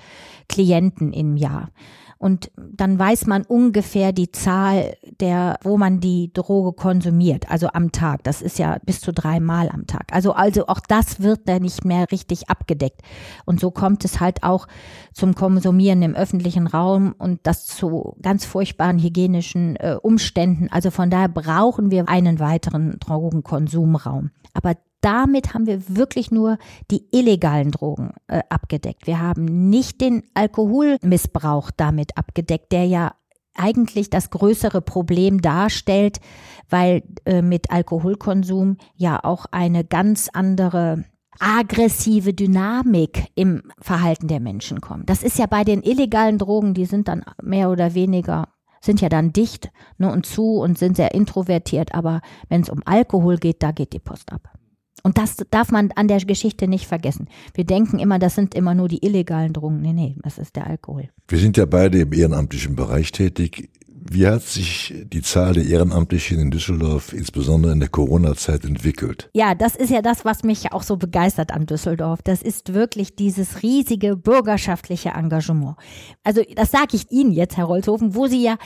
Klienten 0.49 1.13
im 1.13 1.37
Jahr. 1.37 1.71
Und 2.21 2.51
dann 2.57 2.99
weiß 2.99 3.27
man 3.27 3.45
ungefähr 3.45 4.13
die 4.13 4.31
Zahl 4.31 4.95
der, 5.21 5.59
wo 5.63 5.79
man 5.79 6.01
die 6.01 6.31
Droge 6.35 6.75
konsumiert, 6.75 7.51
also 7.51 7.69
am 7.69 7.93
Tag. 7.93 8.25
Das 8.25 8.43
ist 8.43 8.59
ja 8.59 8.77
bis 8.85 9.01
zu 9.01 9.15
dreimal 9.15 9.71
am 9.71 9.87
Tag. 9.87 10.13
Also, 10.13 10.33
also 10.33 10.67
auch 10.67 10.81
das 10.87 11.21
wird 11.21 11.49
da 11.49 11.59
nicht 11.59 11.87
mehr 11.87 12.13
richtig 12.13 12.51
abgedeckt. 12.51 13.01
Und 13.47 13.59
so 13.59 13.71
kommt 13.71 14.05
es 14.05 14.21
halt 14.21 14.43
auch 14.43 14.69
zum 15.15 15.35
Konsumieren 15.35 16.03
im 16.03 16.15
öffentlichen 16.15 16.67
Raum 16.67 17.15
und 17.17 17.41
das 17.45 17.65
zu 17.65 18.15
ganz 18.21 18.45
furchtbaren 18.45 18.99
hygienischen 18.99 19.77
äh, 19.77 19.97
Umständen. 20.03 20.69
Also 20.71 20.91
von 20.91 21.09
daher 21.09 21.29
brauchen 21.29 21.91
wir 21.91 22.07
einen 22.11 22.39
weiteren 22.39 22.99
Drogenkonsumraum. 23.01 24.31
Aber 24.53 24.77
damit 25.01 25.55
haben 25.55 25.67
wir 25.67 25.83
wirklich 25.89 26.31
nur 26.31 26.59
die 26.91 27.07
illegalen 27.11 27.71
Drogen 27.71 28.13
äh, 28.29 28.41
abgedeckt. 28.49 29.07
Wir 29.07 29.21
haben 29.21 29.45
nicht 29.71 30.01
den 30.01 30.23
Alkoholmissbrauch 30.35 31.71
damit 31.71 32.17
abgedeckt, 32.17 32.73
der 32.73 32.87
ja 32.87 33.15
eigentlich 33.55 34.11
das 34.11 34.31
größere 34.31 34.81
Problem 34.81 35.41
darstellt, 35.41 36.21
weil 36.69 37.03
äh, 37.25 37.43
mit 37.43 37.71
Alkoholkonsum 37.71 38.77
ja 38.95 39.23
auch 39.23 39.47
eine 39.51 39.85
ganz 39.85 40.29
andere 40.33 41.05
aggressive 41.39 42.35
Dynamik 42.35 43.29
im 43.35 43.63
Verhalten 43.81 44.29
der 44.29 44.41
Menschen 44.41 44.81
kommt. 44.81 45.09
Das 45.09 45.23
ist 45.23 45.39
ja 45.39 45.47
bei 45.47 45.65
den 45.65 45.83
illegalen 45.83 46.39
Drogen, 46.39 46.75
die 46.75 46.85
sind 46.85 47.09
dann 47.09 47.25
mehr 47.43 47.71
oder 47.71 47.95
weniger 47.95 48.49
sind 48.83 49.01
ja 49.01 49.09
dann 49.09 49.33
dicht 49.33 49.71
ne, 49.99 50.11
und 50.11 50.25
zu 50.25 50.57
und 50.59 50.79
sind 50.79 50.97
sehr 50.97 51.15
introvertiert, 51.15 51.95
aber 51.95 52.23
wenn 52.49 52.63
es 52.63 52.71
um 52.71 52.81
Alkohol 52.87 53.37
geht, 53.37 53.63
da 53.63 53.73
geht 53.73 53.93
die 53.93 53.99
Post 53.99 54.33
ab. 54.33 54.49
Und 55.03 55.19
das 55.19 55.37
darf 55.51 55.71
man 55.71 55.91
an 55.97 56.09
der 56.09 56.19
Geschichte 56.19 56.69
nicht 56.69 56.87
vergessen. 56.87 57.29
Wir 57.55 57.65
denken 57.65 57.99
immer, 57.99 58.19
das 58.19 58.35
sind 58.35 58.55
immer 58.55 58.75
nur 58.75 58.89
die 58.89 59.05
illegalen 59.05 59.53
Drogen. 59.53 59.81
Nee, 59.81 59.93
nee, 59.93 60.17
das 60.23 60.39
ist 60.39 60.57
der 60.57 60.67
Alkohol. 60.67 61.09
Wir 61.29 61.39
sind 61.39 61.57
ja 61.57 61.67
beide 61.67 62.01
im 62.01 62.13
ehrenamtlichen 62.13 62.77
Bereich 62.77 63.13
tätig. 63.13 63.71
Wie 64.03 64.27
hat 64.27 64.43
sich 64.43 64.95
die 65.13 65.21
Zahl 65.21 65.53
der 65.53 65.67
Ehrenamtlichen 65.67 66.41
in 66.41 66.51
Düsseldorf 66.51 67.13
insbesondere 67.13 67.73
in 67.73 67.81
der 67.81 67.91
Corona-Zeit 67.91 68.65
entwickelt? 68.65 69.29
Ja, 69.35 69.55
das 69.55 69.77
ist 69.77 69.91
ja 69.91 70.01
das, 70.01 70.25
was 70.25 70.43
mich 70.43 70.73
auch 70.73 70.83
so 70.83 70.97
begeistert 70.97 71.53
an 71.53 71.67
Düsseldorf. 71.67 72.23
Das 72.23 72.41
ist 72.41 72.73
wirklich 72.73 73.15
dieses 73.15 73.63
riesige 73.63 74.17
bürgerschaftliche 74.17 75.11
Engagement. 75.11 75.77
Also 76.25 76.43
das 76.57 76.71
sage 76.71 76.95
ich 76.97 77.11
Ihnen 77.11 77.31
jetzt, 77.33 77.59
Herr 77.59 77.67
Rolzhofen, 77.67 78.15
wo 78.15 78.27
Sie 78.27 78.43
ja 78.43 78.57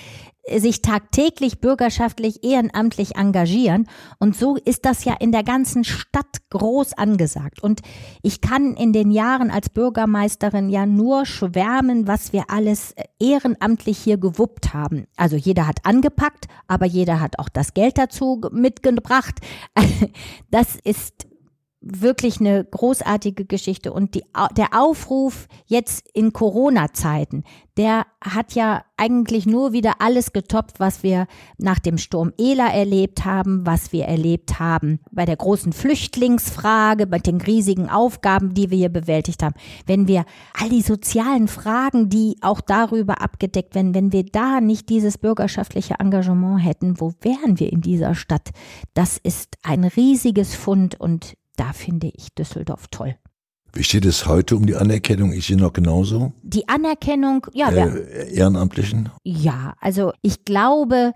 sich 0.58 0.82
tagtäglich 0.82 1.60
bürgerschaftlich 1.60 2.44
ehrenamtlich 2.44 3.16
engagieren. 3.16 3.88
Und 4.18 4.36
so 4.36 4.56
ist 4.56 4.84
das 4.84 5.04
ja 5.04 5.14
in 5.18 5.32
der 5.32 5.42
ganzen 5.42 5.84
Stadt 5.84 6.48
groß 6.50 6.92
angesagt. 6.94 7.62
Und 7.62 7.80
ich 8.22 8.40
kann 8.40 8.74
in 8.74 8.92
den 8.92 9.10
Jahren 9.10 9.50
als 9.50 9.68
Bürgermeisterin 9.70 10.68
ja 10.68 10.86
nur 10.86 11.26
schwärmen, 11.26 12.06
was 12.06 12.32
wir 12.32 12.50
alles 12.50 12.94
ehrenamtlich 13.18 13.98
hier 13.98 14.18
gewuppt 14.18 14.74
haben. 14.74 15.06
Also 15.16 15.36
jeder 15.36 15.66
hat 15.66 15.84
angepackt, 15.84 16.46
aber 16.66 16.86
jeder 16.86 17.20
hat 17.20 17.38
auch 17.38 17.48
das 17.48 17.74
Geld 17.74 17.98
dazu 17.98 18.40
mitgebracht. 18.50 19.40
Das 20.50 20.76
ist 20.84 21.26
wirklich 21.84 22.40
eine 22.40 22.64
großartige 22.64 23.44
Geschichte. 23.44 23.92
Und 23.92 24.14
die, 24.14 24.24
der 24.56 24.68
Aufruf 24.72 25.48
jetzt 25.66 26.08
in 26.14 26.32
Corona-Zeiten, 26.32 27.44
der 27.76 28.06
hat 28.22 28.54
ja 28.54 28.84
eigentlich 28.96 29.44
nur 29.44 29.72
wieder 29.72 29.94
alles 29.98 30.32
getoppt, 30.32 30.80
was 30.80 31.02
wir 31.02 31.26
nach 31.58 31.78
dem 31.78 31.98
Sturm 31.98 32.32
Ela 32.38 32.68
erlebt 32.68 33.24
haben, 33.24 33.66
was 33.66 33.92
wir 33.92 34.04
erlebt 34.04 34.58
haben 34.60 35.00
bei 35.10 35.24
der 35.26 35.36
großen 35.36 35.72
Flüchtlingsfrage, 35.72 37.06
bei 37.06 37.18
den 37.18 37.40
riesigen 37.40 37.90
Aufgaben, 37.90 38.54
die 38.54 38.70
wir 38.70 38.78
hier 38.78 38.88
bewältigt 38.88 39.42
haben. 39.42 39.54
Wenn 39.86 40.08
wir 40.08 40.24
all 40.58 40.70
die 40.70 40.82
sozialen 40.82 41.48
Fragen, 41.48 42.08
die 42.08 42.36
auch 42.40 42.60
darüber 42.60 43.20
abgedeckt 43.20 43.74
werden, 43.74 43.94
wenn 43.94 44.12
wir 44.12 44.24
da 44.24 44.60
nicht 44.60 44.88
dieses 44.88 45.18
bürgerschaftliche 45.18 45.96
Engagement 45.98 46.64
hätten, 46.64 47.00
wo 47.00 47.12
wären 47.20 47.58
wir 47.58 47.70
in 47.72 47.82
dieser 47.82 48.14
Stadt? 48.14 48.50
Das 48.94 49.18
ist 49.18 49.56
ein 49.64 49.84
riesiges 49.84 50.54
Fund 50.54 50.98
und 50.98 51.34
da 51.56 51.72
finde 51.72 52.10
ich 52.14 52.34
Düsseldorf 52.34 52.88
toll. 52.90 53.16
Wie 53.72 53.82
steht 53.82 54.04
es 54.04 54.26
heute 54.26 54.56
um 54.56 54.66
die 54.66 54.76
Anerkennung? 54.76 55.32
Ist 55.32 55.48
sie 55.48 55.56
noch 55.56 55.72
genauso? 55.72 56.32
Die 56.42 56.68
Anerkennung, 56.68 57.46
ja. 57.52 57.70
Äh, 57.70 58.32
Ehrenamtlichen? 58.32 59.10
Ja, 59.24 59.74
also 59.80 60.12
ich 60.22 60.44
glaube, 60.44 61.12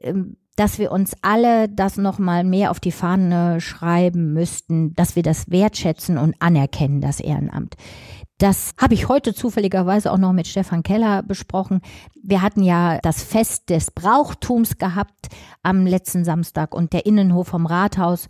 ähm, 0.00 0.36
dass 0.54 0.78
wir 0.78 0.90
uns 0.90 1.12
alle 1.22 1.68
das 1.68 1.96
nochmal 1.96 2.42
mehr 2.44 2.70
auf 2.70 2.80
die 2.80 2.92
Fahne 2.92 3.60
schreiben 3.60 4.32
müssten, 4.32 4.92
dass 4.94 5.14
wir 5.14 5.22
das 5.22 5.50
wertschätzen 5.50 6.18
und 6.18 6.34
anerkennen, 6.40 7.00
das 7.00 7.20
Ehrenamt. 7.20 7.76
Das 8.38 8.72
habe 8.80 8.94
ich 8.94 9.08
heute 9.08 9.34
zufälligerweise 9.34 10.12
auch 10.12 10.18
noch 10.18 10.32
mit 10.32 10.46
Stefan 10.46 10.84
Keller 10.84 11.24
besprochen. 11.24 11.80
Wir 12.22 12.40
hatten 12.40 12.62
ja 12.62 12.98
das 13.02 13.22
Fest 13.22 13.68
des 13.68 13.90
Brauchtums 13.90 14.78
gehabt 14.78 15.28
am 15.64 15.86
letzten 15.86 16.24
Samstag 16.24 16.72
und 16.72 16.92
der 16.92 17.04
Innenhof 17.04 17.48
vom 17.48 17.66
Rathaus 17.66 18.28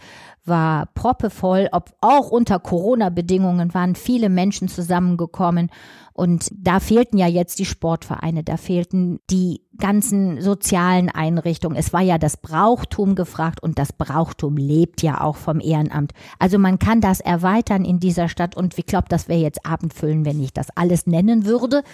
war 0.49 0.87
proppevoll, 0.95 1.69
ob 1.73 1.93
auch 2.01 2.31
unter 2.31 2.59
Corona-Bedingungen 2.59 3.75
waren 3.75 3.95
viele 3.95 4.29
Menschen 4.29 4.69
zusammengekommen 4.69 5.71
und 6.19 6.51
da 6.53 6.81
fehlten 6.81 7.17
ja 7.17 7.29
jetzt 7.29 7.61
die 7.61 7.65
Sportvereine, 7.65 8.43
da 8.43 8.57
fehlten 8.57 9.21
die 9.31 9.63
ganzen 9.79 10.41
sozialen 10.41 11.11
Einrichtungen. 11.11 11.77
Es 11.77 11.93
war 11.93 12.01
ja 12.01 12.19
das 12.19 12.39
Brauchtum 12.39 13.15
gefragt 13.15 13.63
und 13.63 13.79
das 13.79 13.93
Brauchtum 13.93 14.57
lebt 14.57 15.01
ja 15.01 15.21
auch 15.21 15.37
vom 15.37 15.61
Ehrenamt. 15.61 16.15
Also 16.41 16.59
man 16.59 16.81
kann 16.81 17.01
das 17.01 17.21
erweitern 17.21 17.85
in 17.85 18.01
dieser 18.01 18.29
Stadt 18.29 18.57
und 18.57 18.77
ich 18.77 18.87
glaube, 18.87 19.07
das 19.09 19.29
wäre 19.29 19.39
jetzt 19.39 19.65
abendfüllen, 19.65 20.25
wenn 20.25 20.43
ich 20.43 20.53
das 20.53 20.71
alles 20.75 21.07
nennen 21.07 21.47
würde. 21.47 21.85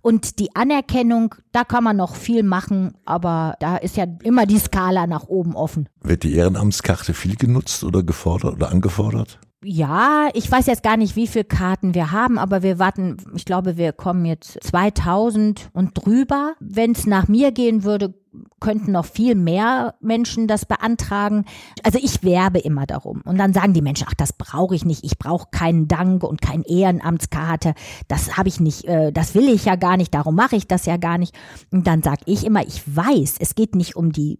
Und 0.00 0.40
die 0.40 0.56
Anerkennung, 0.56 1.36
da 1.52 1.62
kann 1.62 1.84
man 1.84 1.96
noch 1.96 2.16
viel 2.16 2.42
machen, 2.42 2.94
aber 3.04 3.54
da 3.60 3.76
ist 3.76 3.96
ja 3.96 4.06
immer 4.24 4.46
die 4.46 4.58
Skala 4.58 5.06
nach 5.06 5.28
oben 5.28 5.54
offen. 5.54 5.88
Wird 6.02 6.24
die 6.24 6.34
Ehrenamtskarte 6.34 7.14
viel 7.14 7.36
genutzt 7.36 7.84
oder 7.84 7.97
gefordert 8.04 8.54
oder 8.54 8.70
angefordert? 8.70 9.38
Ja, 9.64 10.28
ich 10.34 10.50
weiß 10.50 10.66
jetzt 10.66 10.84
gar 10.84 10.96
nicht, 10.96 11.16
wie 11.16 11.26
viele 11.26 11.44
Karten 11.44 11.92
wir 11.92 12.12
haben, 12.12 12.38
aber 12.38 12.62
wir 12.62 12.78
warten, 12.78 13.16
ich 13.34 13.44
glaube, 13.44 13.76
wir 13.76 13.92
kommen 13.92 14.24
jetzt 14.24 14.56
2000 14.62 15.70
und 15.72 15.94
drüber. 15.94 16.54
Wenn 16.60 16.92
es 16.92 17.06
nach 17.06 17.26
mir 17.26 17.50
gehen 17.50 17.82
würde, 17.82 18.14
könnten 18.60 18.92
noch 18.92 19.04
viel 19.04 19.34
mehr 19.34 19.96
Menschen 20.00 20.46
das 20.46 20.64
beantragen. 20.64 21.44
Also 21.82 21.98
ich 22.00 22.22
werbe 22.22 22.60
immer 22.60 22.86
darum. 22.86 23.22
Und 23.24 23.36
dann 23.36 23.52
sagen 23.52 23.72
die 23.72 23.82
Menschen, 23.82 24.06
ach, 24.08 24.14
das 24.14 24.32
brauche 24.32 24.76
ich 24.76 24.84
nicht. 24.84 25.02
Ich 25.02 25.18
brauche 25.18 25.48
keinen 25.50 25.88
Dank 25.88 26.22
und 26.22 26.40
keine 26.40 26.64
Ehrenamtskarte. 26.68 27.74
Das 28.06 28.36
habe 28.36 28.48
ich 28.48 28.60
nicht, 28.60 28.84
äh, 28.84 29.10
das 29.12 29.34
will 29.34 29.48
ich 29.48 29.64
ja 29.64 29.74
gar 29.74 29.96
nicht, 29.96 30.14
darum 30.14 30.36
mache 30.36 30.54
ich 30.54 30.68
das 30.68 30.86
ja 30.86 30.98
gar 30.98 31.18
nicht. 31.18 31.34
Und 31.72 31.88
dann 31.88 32.04
sage 32.04 32.22
ich 32.26 32.46
immer, 32.46 32.64
ich 32.64 32.82
weiß, 32.86 33.36
es 33.40 33.56
geht 33.56 33.74
nicht 33.74 33.96
um 33.96 34.12
die, 34.12 34.38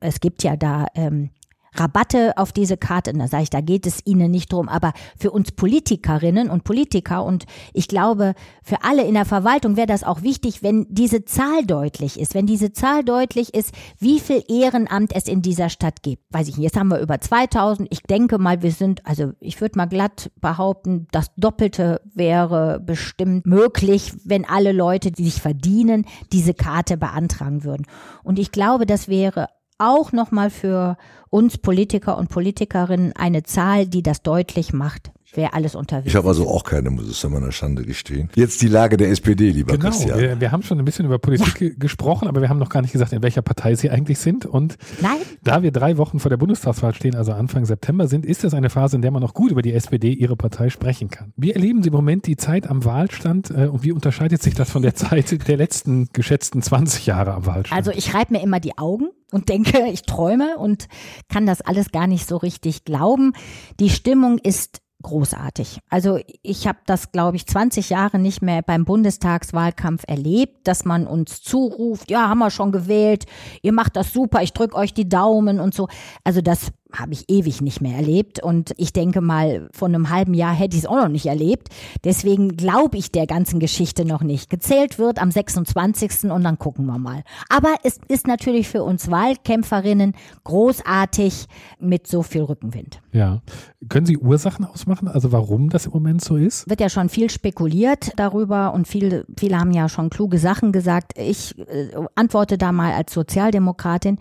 es 0.00 0.18
gibt 0.18 0.42
ja 0.42 0.56
da 0.56 0.86
ähm, 0.96 1.30
Rabatte 1.78 2.36
auf 2.36 2.52
diese 2.52 2.76
Karte. 2.76 3.12
Da 3.12 3.28
sage 3.28 3.44
ich, 3.44 3.50
da 3.50 3.60
geht 3.60 3.86
es 3.86 4.00
Ihnen 4.04 4.30
nicht 4.30 4.52
drum, 4.52 4.68
aber 4.68 4.92
für 5.18 5.30
uns 5.30 5.52
Politikerinnen 5.52 6.50
und 6.50 6.64
Politiker 6.64 7.24
und 7.24 7.46
ich 7.72 7.88
glaube, 7.88 8.34
für 8.62 8.82
alle 8.82 9.04
in 9.04 9.14
der 9.14 9.24
Verwaltung 9.24 9.76
wäre 9.76 9.86
das 9.86 10.04
auch 10.04 10.22
wichtig, 10.22 10.62
wenn 10.62 10.86
diese 10.88 11.24
Zahl 11.24 11.64
deutlich 11.66 12.18
ist, 12.18 12.34
wenn 12.34 12.46
diese 12.46 12.72
Zahl 12.72 13.04
deutlich 13.04 13.54
ist, 13.54 13.74
wie 13.98 14.20
viel 14.20 14.42
Ehrenamt 14.48 15.14
es 15.14 15.26
in 15.28 15.42
dieser 15.42 15.68
Stadt 15.68 16.02
gibt. 16.02 16.22
Weiß 16.30 16.48
ich 16.48 16.56
nicht, 16.56 16.64
jetzt 16.64 16.76
haben 16.76 16.88
wir 16.88 17.00
über 17.00 17.20
2000. 17.20 17.88
Ich 17.90 18.02
denke 18.02 18.38
mal, 18.38 18.62
wir 18.62 18.72
sind, 18.72 19.04
also 19.06 19.32
ich 19.40 19.60
würde 19.60 19.78
mal 19.78 19.86
glatt 19.86 20.30
behaupten, 20.40 21.06
das 21.12 21.34
Doppelte 21.36 22.00
wäre 22.14 22.80
bestimmt 22.80 23.46
möglich, 23.46 24.12
wenn 24.24 24.44
alle 24.44 24.72
Leute, 24.72 25.10
die 25.10 25.24
sich 25.24 25.40
verdienen, 25.40 26.06
diese 26.32 26.54
Karte 26.54 26.96
beantragen 26.96 27.64
würden. 27.64 27.86
Und 28.22 28.38
ich 28.38 28.52
glaube, 28.52 28.86
das 28.86 29.08
wäre 29.08 29.48
auch 29.78 30.12
nochmal 30.12 30.50
für 30.50 30.96
uns 31.30 31.58
Politiker 31.58 32.16
und 32.16 32.28
Politikerinnen 32.28 33.12
eine 33.14 33.42
Zahl, 33.42 33.86
die 33.86 34.02
das 34.02 34.22
deutlich 34.22 34.72
macht 34.72 35.12
wer 35.34 35.54
alles 35.54 35.74
unterwegs 35.74 36.08
Ich 36.08 36.16
habe 36.16 36.28
also 36.28 36.48
auch 36.48 36.64
keine, 36.64 36.90
muss 36.90 37.08
es 37.08 37.20
zu 37.20 37.30
meiner 37.30 37.52
Schande 37.52 37.84
gestehen. 37.84 38.30
Jetzt 38.34 38.62
die 38.62 38.68
Lage 38.68 38.96
der 38.96 39.10
SPD, 39.10 39.50
lieber 39.50 39.76
genau, 39.76 39.90
Christian. 39.90 40.18
Wir, 40.18 40.40
wir 40.40 40.52
haben 40.52 40.62
schon 40.62 40.78
ein 40.78 40.84
bisschen 40.84 41.06
über 41.06 41.18
Politik 41.18 41.60
ja. 41.60 41.68
gesprochen, 41.78 42.28
aber 42.28 42.40
wir 42.40 42.48
haben 42.48 42.58
noch 42.58 42.68
gar 42.68 42.82
nicht 42.82 42.92
gesagt, 42.92 43.12
in 43.12 43.22
welcher 43.22 43.42
Partei 43.42 43.74
Sie 43.74 43.90
eigentlich 43.90 44.18
sind. 44.18 44.46
Und 44.46 44.76
Nein. 45.00 45.18
da 45.42 45.62
wir 45.62 45.72
drei 45.72 45.96
Wochen 45.98 46.18
vor 46.18 46.28
der 46.28 46.36
Bundestagswahl 46.36 46.94
stehen, 46.94 47.14
also 47.14 47.32
Anfang 47.32 47.64
September 47.64 48.08
sind, 48.08 48.26
ist 48.26 48.44
das 48.44 48.54
eine 48.54 48.70
Phase, 48.70 48.96
in 48.96 49.02
der 49.02 49.10
man 49.10 49.22
noch 49.22 49.34
gut 49.34 49.50
über 49.50 49.62
die 49.62 49.72
SPD, 49.72 50.12
Ihre 50.12 50.36
Partei, 50.36 50.70
sprechen 50.70 51.08
kann. 51.08 51.32
Wie 51.36 51.52
erleben 51.52 51.82
Sie 51.82 51.88
im 51.88 51.94
Moment 51.94 52.26
die 52.26 52.36
Zeit 52.36 52.68
am 52.68 52.84
Wahlstand 52.84 53.50
äh, 53.50 53.66
und 53.66 53.82
wie 53.82 53.92
unterscheidet 53.92 54.42
sich 54.42 54.54
das 54.54 54.70
von 54.70 54.82
der 54.82 54.94
Zeit 54.96 55.48
der 55.48 55.56
letzten 55.56 56.08
geschätzten 56.12 56.62
20 56.62 57.06
Jahre 57.06 57.34
am 57.34 57.46
Wahlstand? 57.46 57.76
Also 57.76 57.90
ich 57.90 58.14
reibe 58.14 58.34
mir 58.34 58.42
immer 58.42 58.60
die 58.60 58.78
Augen 58.78 59.08
und 59.32 59.48
denke, 59.48 59.86
ich 59.92 60.02
träume 60.02 60.56
und 60.58 60.88
kann 61.28 61.46
das 61.46 61.60
alles 61.60 61.92
gar 61.92 62.06
nicht 62.06 62.28
so 62.28 62.36
richtig 62.36 62.84
glauben. 62.84 63.32
Die 63.80 63.90
Stimmung 63.90 64.38
ist 64.38 64.80
großartig. 65.02 65.78
Also 65.88 66.18
ich 66.42 66.66
habe 66.66 66.78
das, 66.86 67.12
glaube 67.12 67.36
ich, 67.36 67.46
20 67.46 67.90
Jahre 67.90 68.18
nicht 68.18 68.42
mehr 68.42 68.62
beim 68.62 68.84
Bundestagswahlkampf 68.84 70.04
erlebt, 70.06 70.66
dass 70.66 70.84
man 70.84 71.06
uns 71.06 71.42
zuruft, 71.42 72.10
ja, 72.10 72.28
haben 72.28 72.38
wir 72.38 72.50
schon 72.50 72.72
gewählt, 72.72 73.24
ihr 73.62 73.72
macht 73.72 73.96
das 73.96 74.12
super, 74.12 74.42
ich 74.42 74.52
drücke 74.52 74.76
euch 74.76 74.94
die 74.94 75.08
Daumen 75.08 75.60
und 75.60 75.74
so. 75.74 75.88
Also 76.24 76.40
das 76.40 76.72
habe 76.92 77.12
ich 77.12 77.28
ewig 77.28 77.60
nicht 77.60 77.80
mehr 77.80 77.96
erlebt 77.96 78.42
und 78.42 78.72
ich 78.76 78.92
denke 78.92 79.20
mal, 79.20 79.68
vor 79.72 79.88
einem 79.88 80.08
halben 80.08 80.34
Jahr 80.34 80.54
hätte 80.54 80.76
ich 80.76 80.84
es 80.84 80.88
auch 80.88 80.96
noch 80.96 81.08
nicht 81.08 81.26
erlebt. 81.26 81.68
Deswegen 82.04 82.56
glaube 82.56 82.96
ich 82.96 83.12
der 83.12 83.26
ganzen 83.26 83.60
Geschichte 83.60 84.04
noch 84.04 84.22
nicht. 84.22 84.50
Gezählt 84.50 84.98
wird 84.98 85.20
am 85.20 85.30
26. 85.30 86.30
und 86.30 86.44
dann 86.44 86.58
gucken 86.58 86.86
wir 86.86 86.98
mal. 86.98 87.22
Aber 87.48 87.74
es 87.82 87.98
ist 88.08 88.26
natürlich 88.26 88.68
für 88.68 88.82
uns 88.82 89.10
Wahlkämpferinnen 89.10 90.14
großartig 90.44 91.46
mit 91.78 92.06
so 92.06 92.22
viel 92.22 92.42
Rückenwind. 92.42 93.00
Ja. 93.16 93.40
Können 93.88 94.04
Sie 94.04 94.18
Ursachen 94.18 94.66
ausmachen, 94.66 95.08
also 95.08 95.32
warum 95.32 95.70
das 95.70 95.86
im 95.86 95.92
Moment 95.92 96.22
so 96.22 96.36
ist? 96.36 96.68
Wird 96.68 96.80
ja 96.80 96.90
schon 96.90 97.08
viel 97.08 97.30
spekuliert 97.30 98.12
darüber 98.16 98.74
und 98.74 98.86
viele, 98.86 99.24
viele 99.38 99.58
haben 99.58 99.70
ja 99.70 99.88
schon 99.88 100.10
kluge 100.10 100.38
Sachen 100.38 100.70
gesagt. 100.70 101.12
Ich 101.16 101.58
äh, 101.58 101.88
antworte 102.14 102.58
da 102.58 102.72
mal 102.72 102.92
als 102.92 103.14
Sozialdemokratin. 103.14 104.18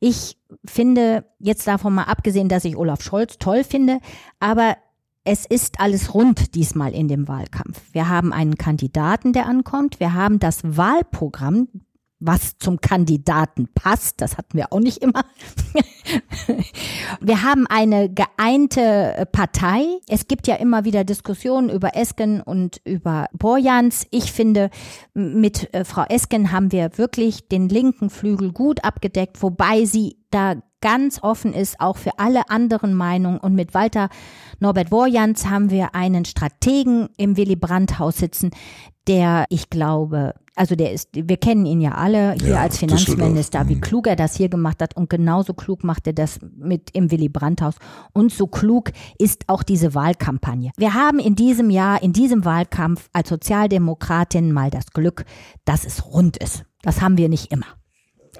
Ich 0.00 0.38
finde, 0.64 1.26
jetzt 1.38 1.66
davon 1.66 1.94
mal 1.94 2.04
abgesehen, 2.04 2.48
dass 2.48 2.64
ich 2.64 2.78
Olaf 2.78 3.02
Scholz 3.02 3.36
toll 3.38 3.64
finde, 3.64 3.98
aber 4.40 4.76
es 5.24 5.44
ist 5.44 5.78
alles 5.78 6.14
rund 6.14 6.54
diesmal 6.54 6.94
in 6.94 7.06
dem 7.06 7.28
Wahlkampf. 7.28 7.82
Wir 7.92 8.08
haben 8.08 8.32
einen 8.32 8.56
Kandidaten, 8.56 9.34
der 9.34 9.44
ankommt. 9.44 10.00
Wir 10.00 10.14
haben 10.14 10.38
das 10.38 10.60
Wahlprogramm 10.64 11.68
was 12.20 12.58
zum 12.58 12.80
Kandidaten 12.80 13.68
passt. 13.74 14.20
Das 14.20 14.36
hatten 14.36 14.56
wir 14.56 14.72
auch 14.72 14.80
nicht 14.80 14.98
immer. 14.98 15.24
wir 17.20 17.42
haben 17.42 17.66
eine 17.68 18.10
geeinte 18.10 19.28
Partei. 19.30 19.84
Es 20.08 20.26
gibt 20.26 20.46
ja 20.46 20.56
immer 20.56 20.84
wieder 20.84 21.04
Diskussionen 21.04 21.70
über 21.70 21.96
Esken 21.96 22.40
und 22.40 22.80
über 22.84 23.26
Borjans. 23.32 24.06
Ich 24.10 24.32
finde, 24.32 24.70
mit 25.14 25.72
äh, 25.72 25.84
Frau 25.84 26.04
Esken 26.08 26.50
haben 26.50 26.72
wir 26.72 26.98
wirklich 26.98 27.48
den 27.48 27.68
linken 27.68 28.10
Flügel 28.10 28.52
gut 28.52 28.84
abgedeckt, 28.84 29.42
wobei 29.42 29.84
sie 29.84 30.16
da 30.30 30.56
ganz 30.80 31.22
offen 31.22 31.54
ist, 31.54 31.80
auch 31.80 31.96
für 31.96 32.18
alle 32.18 32.50
anderen 32.50 32.94
Meinungen. 32.94 33.38
Und 33.38 33.54
mit 33.54 33.74
Walter 33.74 34.08
Norbert 34.60 34.90
Borjans 34.90 35.46
haben 35.46 35.70
wir 35.70 35.94
einen 35.94 36.24
Strategen 36.24 37.08
im 37.16 37.36
Willy 37.36 37.56
Brandt 37.56 37.98
Haus 37.98 38.18
sitzen, 38.18 38.50
der, 39.06 39.46
ich 39.48 39.70
glaube, 39.70 40.34
also 40.58 40.74
der 40.74 40.92
ist, 40.92 41.10
wir 41.12 41.36
kennen 41.36 41.66
ihn 41.66 41.80
ja 41.80 41.92
alle 41.92 42.32
hier 42.32 42.54
ja, 42.54 42.60
als 42.60 42.78
Finanzminister, 42.78 43.68
wie 43.68 43.76
mhm. 43.76 43.80
klug 43.80 44.06
er 44.06 44.16
das 44.16 44.36
hier 44.36 44.48
gemacht 44.48 44.82
hat 44.82 44.96
und 44.96 45.08
genauso 45.08 45.54
klug 45.54 45.84
macht 45.84 46.06
er 46.06 46.12
das 46.12 46.40
mit 46.56 46.90
im 46.92 47.10
Willy 47.10 47.28
Brandt-Haus 47.28 47.76
und 48.12 48.32
so 48.32 48.46
klug 48.46 48.90
ist 49.18 49.44
auch 49.48 49.62
diese 49.62 49.94
Wahlkampagne. 49.94 50.72
Wir 50.76 50.94
haben 50.94 51.18
in 51.18 51.34
diesem 51.34 51.70
Jahr, 51.70 52.02
in 52.02 52.12
diesem 52.12 52.44
Wahlkampf 52.44 53.08
als 53.12 53.28
Sozialdemokratin 53.28 54.52
mal 54.52 54.70
das 54.70 54.90
Glück, 54.92 55.24
dass 55.64 55.84
es 55.84 56.06
rund 56.06 56.36
ist. 56.36 56.64
Das 56.82 57.00
haben 57.00 57.16
wir 57.16 57.28
nicht 57.28 57.52
immer. 57.52 57.66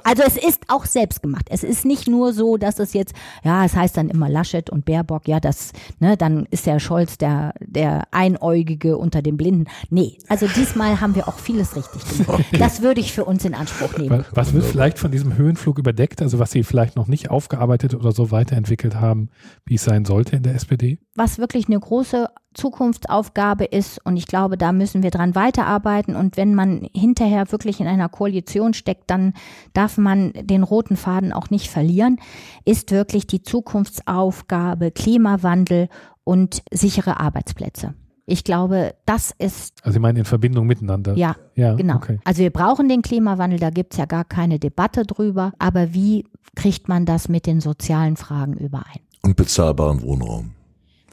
Also 0.09 0.23
es 0.23 0.39
ist 0.39 0.63
auch 0.69 0.87
selbst 0.87 1.23
gemacht. 1.23 1.49
Es 1.51 1.63
ist 1.63 1.85
nicht 1.85 2.09
nur 2.09 2.33
so, 2.33 2.57
dass 2.57 2.79
es 2.79 2.95
jetzt, 2.95 3.13
ja, 3.45 3.67
es 3.67 3.77
heißt 3.77 3.95
dann 3.95 4.09
immer 4.09 4.31
Laschet 4.31 4.71
und 4.71 4.87
Baerbock, 4.87 5.29
ja, 5.29 5.39
das, 5.39 5.73
ne, 6.01 6.17
dann 6.17 6.47
ist 6.51 6.65
der 6.65 6.81
Scholz 6.81 7.19
der, 7.19 7.53
der 7.61 8.05
Einäugige 8.11 8.97
unter 8.97 9.21
den 9.21 9.37
Blinden. 9.37 9.67
Nee, 9.91 10.17
also 10.27 10.47
diesmal 10.47 11.03
haben 11.03 11.15
wir 11.15 11.29
auch 11.29 11.39
vieles 11.39 11.77
richtig 11.77 12.09
gemacht. 12.09 12.43
Okay. 12.49 12.57
Das 12.59 12.81
würde 12.81 13.03
ich 13.03 13.13
für 13.13 13.27
uns 13.27 13.45
in 13.45 13.53
Anspruch 13.53 13.99
nehmen. 13.99 14.25
Was 14.33 14.55
wird 14.55 14.65
vielleicht 14.65 14.99
von 14.99 15.11
diesem 15.11 15.37
Höhenflug 15.37 15.79
überdeckt, 15.79 16.23
also 16.23 16.39
was 16.39 16.53
Sie 16.53 16.63
vielleicht 16.63 16.97
noch 16.97 17.07
nicht 17.07 17.29
aufgearbeitet 17.29 17.95
oder 17.95 18.13
so 18.13 18.31
weiterentwickelt 18.31 18.95
haben, 18.95 19.29
wie 19.67 19.75
es 19.75 19.85
sein 19.85 20.07
sollte 20.07 20.37
in 20.37 20.43
der 20.43 20.55
SPD? 20.55 21.01
Was 21.17 21.37
wirklich 21.37 21.67
eine 21.67 21.79
große 21.79 22.29
Zukunftsaufgabe 22.59 23.65
ist. 23.65 24.05
Und 24.05 24.17
ich 24.17 24.27
glaube, 24.27 24.59
da 24.59 24.73
müssen 24.73 25.03
wir 25.03 25.11
dran 25.11 25.35
weiterarbeiten. 25.35 26.17
Und 26.17 26.37
wenn 26.37 26.55
man 26.55 26.87
hinterher 26.93 27.51
wirklich 27.53 27.81
in 27.81 27.87
einer 27.87 28.09
Koalition 28.09 28.75
steckt, 28.75 29.11
dann 29.11 29.33
darf 29.73 29.97
man 29.97 30.33
den 30.35 30.63
roten 30.63 30.97
Faden 30.97 31.33
auch 31.33 31.51
nicht 31.51 31.69
verlieren, 31.69 32.19
ist 32.65 32.91
wirklich 32.91 33.27
die 33.27 33.43
Zukunftsaufgabe 33.43 34.91
Klimawandel 34.91 35.89
und 36.25 36.63
sichere 36.73 37.21
Arbeitsplätze. 37.21 37.95
Ich 38.27 38.45
glaube, 38.45 38.95
das 39.07 39.33
ist. 39.39 39.79
Also 39.83 39.95
Sie 39.95 40.01
meinen 40.01 40.19
in 40.19 40.25
Verbindung 40.27 40.67
miteinander? 40.67 41.15
Ja, 41.15 41.37
ja 41.55 41.75
genau. 41.75 41.97
Okay. 41.97 42.19
Also 42.25 42.43
wir 42.43 42.51
brauchen 42.51 42.89
den 42.91 43.01
Klimawandel, 43.01 43.59
da 43.59 43.71
gibt 43.71 43.95
es 43.95 43.99
ja 43.99 44.05
gar 44.05 44.25
keine 44.25 44.59
Debatte 44.59 45.05
drüber. 45.05 45.53
Aber 45.59 45.95
wie 45.95 46.27
kriegt 46.55 46.89
man 46.89 47.07
das 47.07 47.31
mit 47.31 47.47
den 47.47 47.63
sozialen 47.63 48.17
Fragen 48.17 48.53
überein? 48.53 49.01
Und 49.23 49.37
bezahlbaren 49.37 50.03
Wohnraum 50.03 50.51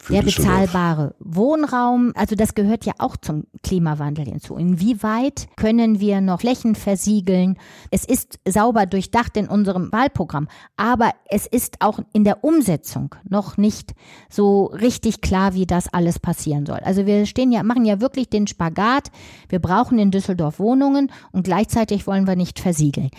der 0.10 0.22
bezahlbare 0.22 1.16
Wohnraum, 1.20 2.12
also 2.16 2.36
das 2.36 2.56
gehört 2.56 2.86
ja 2.86 2.94
auch 3.00 3.18
zum 3.18 3.46
Klimawandel 3.64 4.26
hinzu. 4.26 4.56
Inwieweit 4.56 5.48
können 5.56 6.00
wir 6.00 6.22
noch 6.22 6.42
Flächen 6.42 6.76
versiegeln? 6.76 7.58
Es 7.92 8.06
ist 8.06 8.40
sauber 8.48 8.86
durchdacht 8.86 9.38
in 9.38 9.48
unserem 9.48 9.92
Wahlprogramm, 9.92 10.48
aber 10.78 11.12
es 11.30 11.48
ist 11.48 11.78
auch 11.82 12.00
in 12.14 12.24
der 12.24 12.44
Umsetzung 12.44 13.16
noch 13.28 13.58
nicht 13.58 13.94
so 14.30 14.66
richtig 14.66 15.22
klar, 15.22 15.54
wie 15.54 15.66
das 15.66 15.92
alles 15.94 16.20
passieren 16.20 16.66
soll. 16.66 16.80
Also 16.80 17.06
wir 17.06 17.26
stehen 17.26 17.52
ja, 17.52 17.64
machen 17.64 17.86
ja 17.86 18.02
wirklich 18.02 18.30
den 18.30 18.48
Spagat. 18.48 19.12
Wir 19.50 19.60
brauchen 19.60 20.00
in 20.00 20.12
Düsseldorf 20.12 20.60
Wohnungen 20.60 21.12
und 21.32 21.44
gleichzeitig 21.44 22.08
wollen 22.08 22.28
wir 22.28 22.36
nicht 22.36 22.60
versiegeln. 22.60 23.10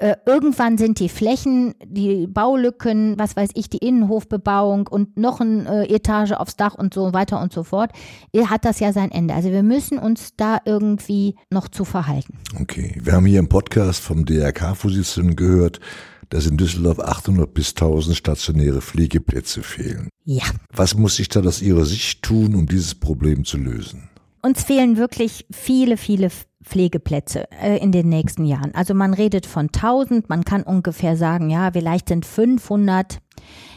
Äh, 0.00 0.16
irgendwann 0.24 0.78
sind 0.78 0.98
die 0.98 1.10
Flächen, 1.10 1.74
die 1.84 2.26
Baulücken, 2.26 3.18
was 3.18 3.36
weiß 3.36 3.50
ich, 3.52 3.68
die 3.68 3.86
Innenhofbebauung 3.86 4.86
und 4.86 5.18
noch 5.18 5.40
eine 5.40 5.86
äh, 5.86 5.94
Etage 5.94 6.32
aufs 6.32 6.56
Dach 6.56 6.74
und 6.74 6.94
so 6.94 7.12
weiter 7.12 7.38
und 7.38 7.52
so 7.52 7.64
fort, 7.64 7.92
hat 8.34 8.64
das 8.64 8.80
ja 8.80 8.94
sein 8.94 9.10
Ende. 9.10 9.34
Also 9.34 9.50
wir 9.50 9.62
müssen 9.62 9.98
uns 9.98 10.30
da 10.38 10.58
irgendwie 10.64 11.36
noch 11.50 11.68
zu 11.68 11.84
verhalten. 11.84 12.38
Okay, 12.58 12.98
wir 13.02 13.12
haben 13.12 13.26
hier 13.26 13.40
im 13.40 13.50
Podcast 13.50 14.00
vom 14.00 14.24
DRK-Vorsitzenden 14.24 15.36
gehört, 15.36 15.80
dass 16.30 16.46
in 16.46 16.56
Düsseldorf 16.56 16.98
800 16.98 17.52
bis 17.52 17.70
1000 17.70 18.16
stationäre 18.16 18.80
Pflegeplätze 18.80 19.62
fehlen. 19.62 20.08
Ja. 20.24 20.44
Was 20.72 20.94
muss 20.94 21.16
sich 21.16 21.28
da 21.28 21.40
aus 21.40 21.60
Ihrer 21.60 21.84
Sicht 21.84 22.22
tun, 22.22 22.54
um 22.54 22.64
dieses 22.64 22.94
Problem 22.94 23.44
zu 23.44 23.58
lösen? 23.58 24.08
Uns 24.40 24.64
fehlen 24.64 24.96
wirklich 24.96 25.44
viele, 25.50 25.98
viele 25.98 26.30
Pflegeplätze 26.62 27.50
äh, 27.50 27.78
in 27.78 27.92
den 27.92 28.08
nächsten 28.08 28.44
Jahren. 28.44 28.74
Also 28.74 28.94
man 28.94 29.14
redet 29.14 29.46
von 29.46 29.66
1000, 29.66 30.28
man 30.28 30.44
kann 30.44 30.62
ungefähr 30.62 31.16
sagen, 31.16 31.50
ja, 31.50 31.70
vielleicht 31.72 32.08
sind 32.08 32.26
500 32.26 33.20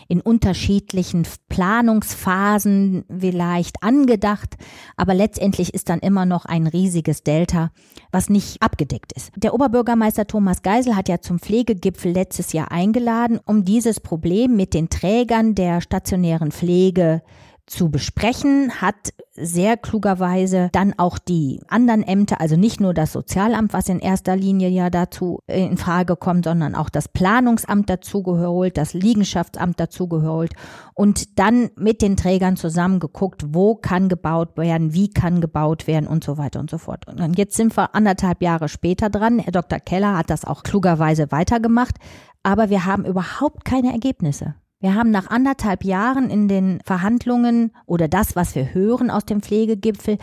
in 0.07 0.21
unterschiedlichen 0.21 1.25
Planungsphasen 1.49 3.05
vielleicht 3.19 3.81
angedacht, 3.81 4.57
aber 4.97 5.13
letztendlich 5.13 5.73
ist 5.73 5.89
dann 5.89 5.99
immer 5.99 6.25
noch 6.25 6.45
ein 6.45 6.67
riesiges 6.67 7.23
Delta, 7.23 7.71
was 8.11 8.29
nicht 8.29 8.61
abgedeckt 8.61 9.13
ist. 9.13 9.31
Der 9.35 9.53
Oberbürgermeister 9.53 10.27
Thomas 10.27 10.61
Geisel 10.61 10.95
hat 10.95 11.09
ja 11.09 11.21
zum 11.21 11.39
Pflegegipfel 11.39 12.11
letztes 12.11 12.53
Jahr 12.53 12.71
eingeladen, 12.71 13.39
um 13.45 13.63
dieses 13.63 13.99
Problem 13.99 14.55
mit 14.55 14.73
den 14.73 14.89
Trägern 14.89 15.55
der 15.55 15.81
stationären 15.81 16.51
Pflege 16.51 17.21
zu 17.65 17.89
besprechen, 17.89 18.81
hat 18.81 19.13
sehr 19.35 19.77
klugerweise 19.77 20.69
dann 20.73 20.93
auch 20.97 21.17
die 21.17 21.61
anderen 21.67 22.03
Ämter, 22.03 22.39
also 22.39 22.55
nicht 22.55 22.79
nur 22.79 22.93
das 22.93 23.13
Sozialamt, 23.13 23.73
was 23.73 23.89
in 23.89 23.99
erster 23.99 24.35
Linie 24.35 24.69
ja 24.69 24.89
dazu 24.89 25.39
äh, 25.47 25.65
in 25.65 25.77
Frage 25.77 26.15
kommt, 26.15 26.45
sondern 26.45 26.75
auch 26.75 26.89
das 26.89 27.07
Planungsamt 27.07 27.89
dazugeholt, 27.89 28.77
das 28.77 28.93
Liegenschaftsamt 28.93 29.79
dazugeholt 29.79 30.53
und 30.93 31.39
dann 31.39 31.71
mit 31.75 32.01
den 32.01 32.17
Trägern 32.17 32.57
zusammen 32.57 32.99
geguckt, 32.99 33.43
wo 33.47 33.75
kann 33.75 34.09
gebaut 34.09 34.57
werden, 34.57 34.93
wie 34.93 35.09
kann 35.09 35.41
gebaut 35.41 35.87
werden 35.87 36.07
und 36.07 36.23
so 36.23 36.37
weiter 36.37 36.59
und 36.59 36.69
so 36.69 36.77
fort. 36.77 37.07
Und 37.07 37.37
jetzt 37.37 37.55
sind 37.55 37.75
wir 37.75 37.95
anderthalb 37.95 38.41
Jahre 38.41 38.69
später 38.69 39.09
dran. 39.09 39.39
Herr 39.39 39.51
Dr. 39.51 39.79
Keller 39.79 40.17
hat 40.17 40.29
das 40.29 40.45
auch 40.45 40.63
klugerweise 40.63 41.31
weitergemacht, 41.31 41.95
aber 42.43 42.69
wir 42.69 42.85
haben 42.85 43.05
überhaupt 43.05 43.65
keine 43.65 43.91
Ergebnisse. 43.91 44.55
Wir 44.83 44.95
haben 44.95 45.11
nach 45.11 45.29
anderthalb 45.29 45.85
Jahren 45.85 46.29
in 46.29 46.49
den 46.49 46.81
Verhandlungen 46.83 47.71
oder 47.85 48.09
das, 48.09 48.35
was 48.35 48.53
wir 48.53 48.73
hören 48.73 49.09
aus 49.09 49.23
dem 49.23 49.41
Pflegegipfel, 49.41 50.17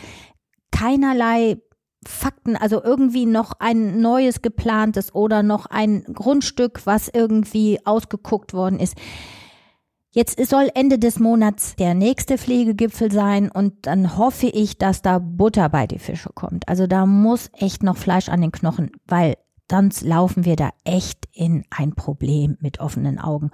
keinerlei 0.71 1.57
Fakten, 2.07 2.57
also 2.57 2.85
irgendwie 2.85 3.25
noch 3.25 3.55
ein 3.59 4.03
neues 4.03 4.43
geplantes 4.43 5.15
oder 5.15 5.43
noch 5.43 5.65
ein 5.65 6.05
Grundstück, 6.13 6.83
was 6.85 7.09
irgendwie 7.09 7.79
ausgeguckt 7.87 8.53
worden 8.53 8.81
ist. 8.81 8.99
Jetzt 10.11 10.39
soll 10.47 10.69
Ende 10.75 10.99
des 10.99 11.19
Monats 11.19 11.75
der 11.77 11.95
nächste 11.95 12.37
Pflegegipfel 12.37 13.11
sein 13.11 13.51
und 13.51 13.87
dann 13.87 14.19
hoffe 14.19 14.49
ich, 14.49 14.77
dass 14.77 15.01
da 15.01 15.21
Butter 15.21 15.71
bei 15.71 15.87
die 15.87 15.99
Fische 15.99 16.33
kommt. 16.35 16.69
Also 16.69 16.87
da 16.87 17.07
muss 17.07 17.49
echt 17.55 17.83
noch 17.83 17.97
Fleisch 17.97 18.29
an 18.29 18.43
den 18.43 18.53
Knochen, 18.53 18.91
weil 19.07 19.37
sonst 19.71 20.03
laufen 20.03 20.45
wir 20.45 20.57
da 20.57 20.71
echt 20.85 21.29
in 21.33 21.65
ein 21.71 21.95
Problem 21.95 22.57
mit 22.61 22.81
offenen 22.81 23.19
Augen. 23.19 23.51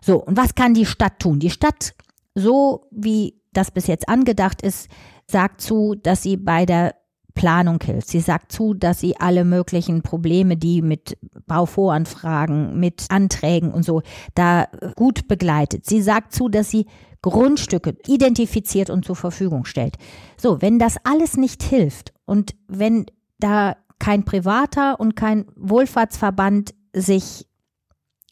So, 0.00 0.22
und 0.24 0.36
was 0.36 0.54
kann 0.54 0.74
die 0.74 0.86
Stadt 0.86 1.18
tun? 1.18 1.38
Die 1.38 1.50
Stadt, 1.50 1.94
so 2.34 2.86
wie 2.90 3.34
das 3.52 3.70
bis 3.70 3.86
jetzt 3.86 4.08
angedacht 4.08 4.62
ist, 4.62 4.88
sagt 5.26 5.60
zu, 5.60 5.94
dass 5.94 6.22
sie 6.22 6.36
bei 6.36 6.64
der 6.64 6.94
Planung 7.34 7.78
hilft. 7.80 8.08
Sie 8.08 8.20
sagt 8.20 8.50
zu, 8.50 8.74
dass 8.74 8.98
sie 8.98 9.16
alle 9.20 9.44
möglichen 9.44 10.02
Probleme, 10.02 10.56
die 10.56 10.82
mit 10.82 11.16
Bauvoranfragen, 11.46 12.80
mit 12.80 13.06
Anträgen 13.10 13.70
und 13.70 13.84
so, 13.84 14.02
da 14.34 14.66
gut 14.96 15.28
begleitet. 15.28 15.86
Sie 15.86 16.02
sagt 16.02 16.32
zu, 16.32 16.48
dass 16.48 16.70
sie 16.70 16.86
Grundstücke 17.22 17.96
identifiziert 18.06 18.90
und 18.90 19.04
zur 19.04 19.16
Verfügung 19.16 19.64
stellt. 19.64 19.96
So, 20.36 20.62
wenn 20.62 20.78
das 20.78 20.96
alles 21.04 21.36
nicht 21.36 21.62
hilft 21.62 22.12
und 22.26 22.56
wenn 22.66 23.06
da 23.38 23.76
kein 23.98 24.24
privater 24.24 25.00
und 25.00 25.16
kein 25.16 25.46
Wohlfahrtsverband 25.56 26.74
sich 26.92 27.46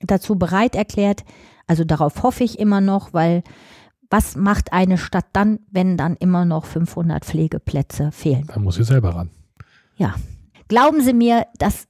dazu 0.01 0.37
bereit 0.37 0.75
erklärt, 0.75 1.25
also 1.67 1.85
darauf 1.85 2.23
hoffe 2.23 2.45
ich 2.45 2.59
immer 2.59 2.81
noch, 2.81 3.13
weil 3.13 3.43
was 4.11 4.37
macht 4.37 4.73
eine 4.73 4.99
Stadt 4.99 5.27
dann, 5.33 5.59
wenn 5.71 5.97
dann 5.97 6.17
immer 6.17 6.45
noch 6.45 6.65
500 6.65 7.25
Pflegeplätze 7.25 8.13
fehlen? 8.13 8.47
Da 8.47 8.61
muss 8.61 8.77
sie 8.77 8.85
selber 8.85 9.15
ran. 9.15 9.31
Ja. 9.97 10.15
Glauben 10.69 11.01
Sie 11.01 11.13
mir, 11.13 11.47
dass 11.59 11.87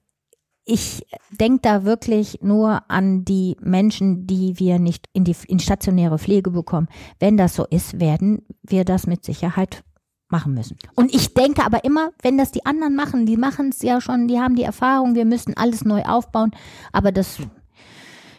ich 0.65 1.07
denke 1.31 1.61
da 1.63 1.85
wirklich 1.85 2.41
nur 2.43 2.91
an 2.91 3.25
die 3.25 3.57
Menschen, 3.61 4.27
die 4.27 4.59
wir 4.59 4.79
nicht 4.79 5.09
in 5.13 5.25
die 5.25 5.37
in 5.47 5.61
stationäre 5.61 6.19
Pflege 6.19 6.51
bekommen. 6.51 6.89
Wenn 7.21 7.37
das 7.37 7.55
so 7.55 7.65
ist, 7.67 8.01
werden 8.01 8.43
wir 8.63 8.85
das 8.85 9.07
mit 9.07 9.25
Sicherheit 9.25 9.85
machen 10.29 10.55
müssen. 10.55 10.77
Und 10.95 11.15
ich 11.15 11.35
denke 11.35 11.65
aber 11.65 11.85
immer, 11.85 12.11
wenn 12.23 12.39
das 12.39 12.51
die 12.51 12.67
anderen 12.67 12.97
machen, 12.97 13.27
die 13.27 13.37
machen 13.37 13.69
es 13.71 13.83
ja 13.83 14.01
schon, 14.01 14.29
die 14.29 14.39
haben 14.39 14.57
die 14.57 14.65
Erfahrung, 14.65 15.15
wir 15.15 15.25
müssen 15.25 15.57
alles 15.57 15.85
neu 15.85 16.03
aufbauen, 16.03 16.51
aber 16.93 17.13
das 17.13 17.39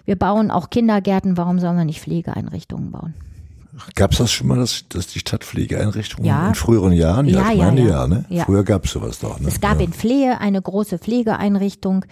wir 0.08 0.16
bauen 0.16 0.52
auch 0.52 0.70
Kindergärten, 0.70 1.36
warum 1.36 1.60
sollen 1.60 1.78
wir 1.78 1.84
nicht 1.84 2.00
Pflegeeinrichtungen 2.00 2.92
bauen? 2.92 3.14
Gab 3.94 4.14
es 4.14 4.20
das 4.20 4.32
schon 4.32 4.48
mal, 4.48 4.58
dass, 4.58 4.88
dass 4.88 5.08
die 5.08 5.20
Stadtpflegeeinrichtungen 5.20 6.26
ja. 6.26 6.48
in 6.48 6.56
früheren 6.56 6.94
Jahren? 6.94 7.28
Ja, 7.28 7.42
ja 7.42 7.52
ich 7.52 7.58
meine 7.58 7.82
ja, 7.82 7.88
ja, 7.88 8.08
ne? 8.08 8.26
ja. 8.30 8.46
Früher 8.46 8.64
gab 8.64 8.86
es 8.86 8.92
sowas 8.92 9.20
doch. 9.20 9.40
Ne? 9.40 9.50
Es 9.50 9.60
gab 9.60 9.82
in 9.82 9.92
Flehe 9.94 10.40
eine 10.40 10.62
große 10.62 10.98
Pflegeeinrichtung, 10.98 12.06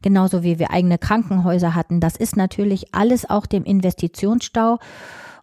genauso 0.00 0.44
wie 0.44 0.60
wir 0.60 0.70
eigene 0.70 0.96
Krankenhäuser 0.96 1.74
hatten. 1.74 2.00
Das 2.00 2.16
ist 2.16 2.36
natürlich 2.36 2.94
alles 2.94 3.28
auch 3.28 3.46
dem 3.46 3.64
Investitionsstau 3.64 4.78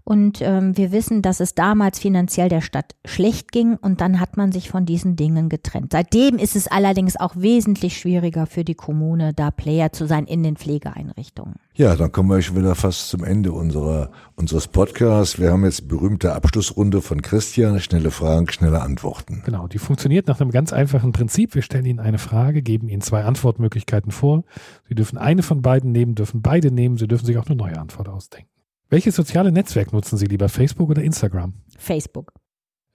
und 0.07 0.41
ähm, 0.41 0.77
wir 0.77 0.93
wissen, 0.93 1.21
dass 1.21 1.41
es 1.41 1.53
damals 1.53 1.99
finanziell 1.99 2.47
der 2.47 2.61
Stadt 2.61 2.95
schlecht 3.03 3.51
ging 3.51 3.75
und 3.75 3.99
dann 3.99 4.21
hat 4.21 4.37
man 4.37 4.53
sich 4.53 4.69
von 4.69 4.85
diesen 4.85 5.17
Dingen 5.17 5.49
getrennt. 5.49 5.91
Seitdem 5.91 6.37
ist 6.37 6.55
es 6.55 6.69
allerdings 6.69 7.17
auch 7.17 7.35
wesentlich 7.35 7.97
schwieriger 7.97 8.45
für 8.45 8.63
die 8.63 8.73
Kommune, 8.73 9.33
da 9.33 9.51
Player 9.51 9.91
zu 9.91 10.07
sein 10.07 10.25
in 10.25 10.43
den 10.43 10.55
Pflegeeinrichtungen. 10.55 11.55
Ja, 11.73 11.97
dann 11.97 12.09
kommen 12.13 12.29
wir 12.29 12.41
schon 12.41 12.55
wieder 12.55 12.73
fast 12.75 13.09
zum 13.09 13.25
Ende 13.25 13.51
unserer, 13.51 14.11
unseres 14.37 14.69
Podcasts. 14.69 15.39
Wir 15.39 15.51
haben 15.51 15.65
jetzt 15.65 15.89
berühmte 15.89 16.31
Abschlussrunde 16.31 17.01
von 17.01 17.21
Christian. 17.21 17.81
Schnelle 17.81 18.09
Fragen, 18.09 18.49
schnelle 18.49 18.81
Antworten. 18.81 19.41
Genau, 19.43 19.67
die 19.67 19.77
funktioniert 19.77 20.27
nach 20.27 20.39
einem 20.39 20.51
ganz 20.51 20.71
einfachen 20.71 21.11
Prinzip. 21.11 21.53
Wir 21.53 21.63
stellen 21.63 21.85
Ihnen 21.85 21.99
eine 21.99 22.17
Frage, 22.17 22.61
geben 22.61 22.87
Ihnen 22.87 23.01
zwei 23.01 23.25
Antwortmöglichkeiten 23.25 24.13
vor. 24.13 24.45
Sie 24.87 24.95
dürfen 24.95 25.17
eine 25.17 25.43
von 25.43 25.61
beiden 25.61 25.91
nehmen, 25.91 26.15
dürfen 26.15 26.41
beide 26.41 26.71
nehmen. 26.71 26.95
Sie 26.95 27.09
dürfen 27.09 27.25
sich 27.25 27.37
auch 27.37 27.47
eine 27.47 27.57
neue 27.57 27.77
Antwort 27.77 28.07
ausdenken. 28.07 28.56
Welches 28.89 29.15
soziale 29.15 29.51
Netzwerk 29.51 29.91
nutzen 29.93 30.17
Sie 30.17 30.25
lieber, 30.27 30.49
Facebook 30.49 30.89
oder 30.89 31.03
Instagram? 31.03 31.53
Facebook, 31.77 32.33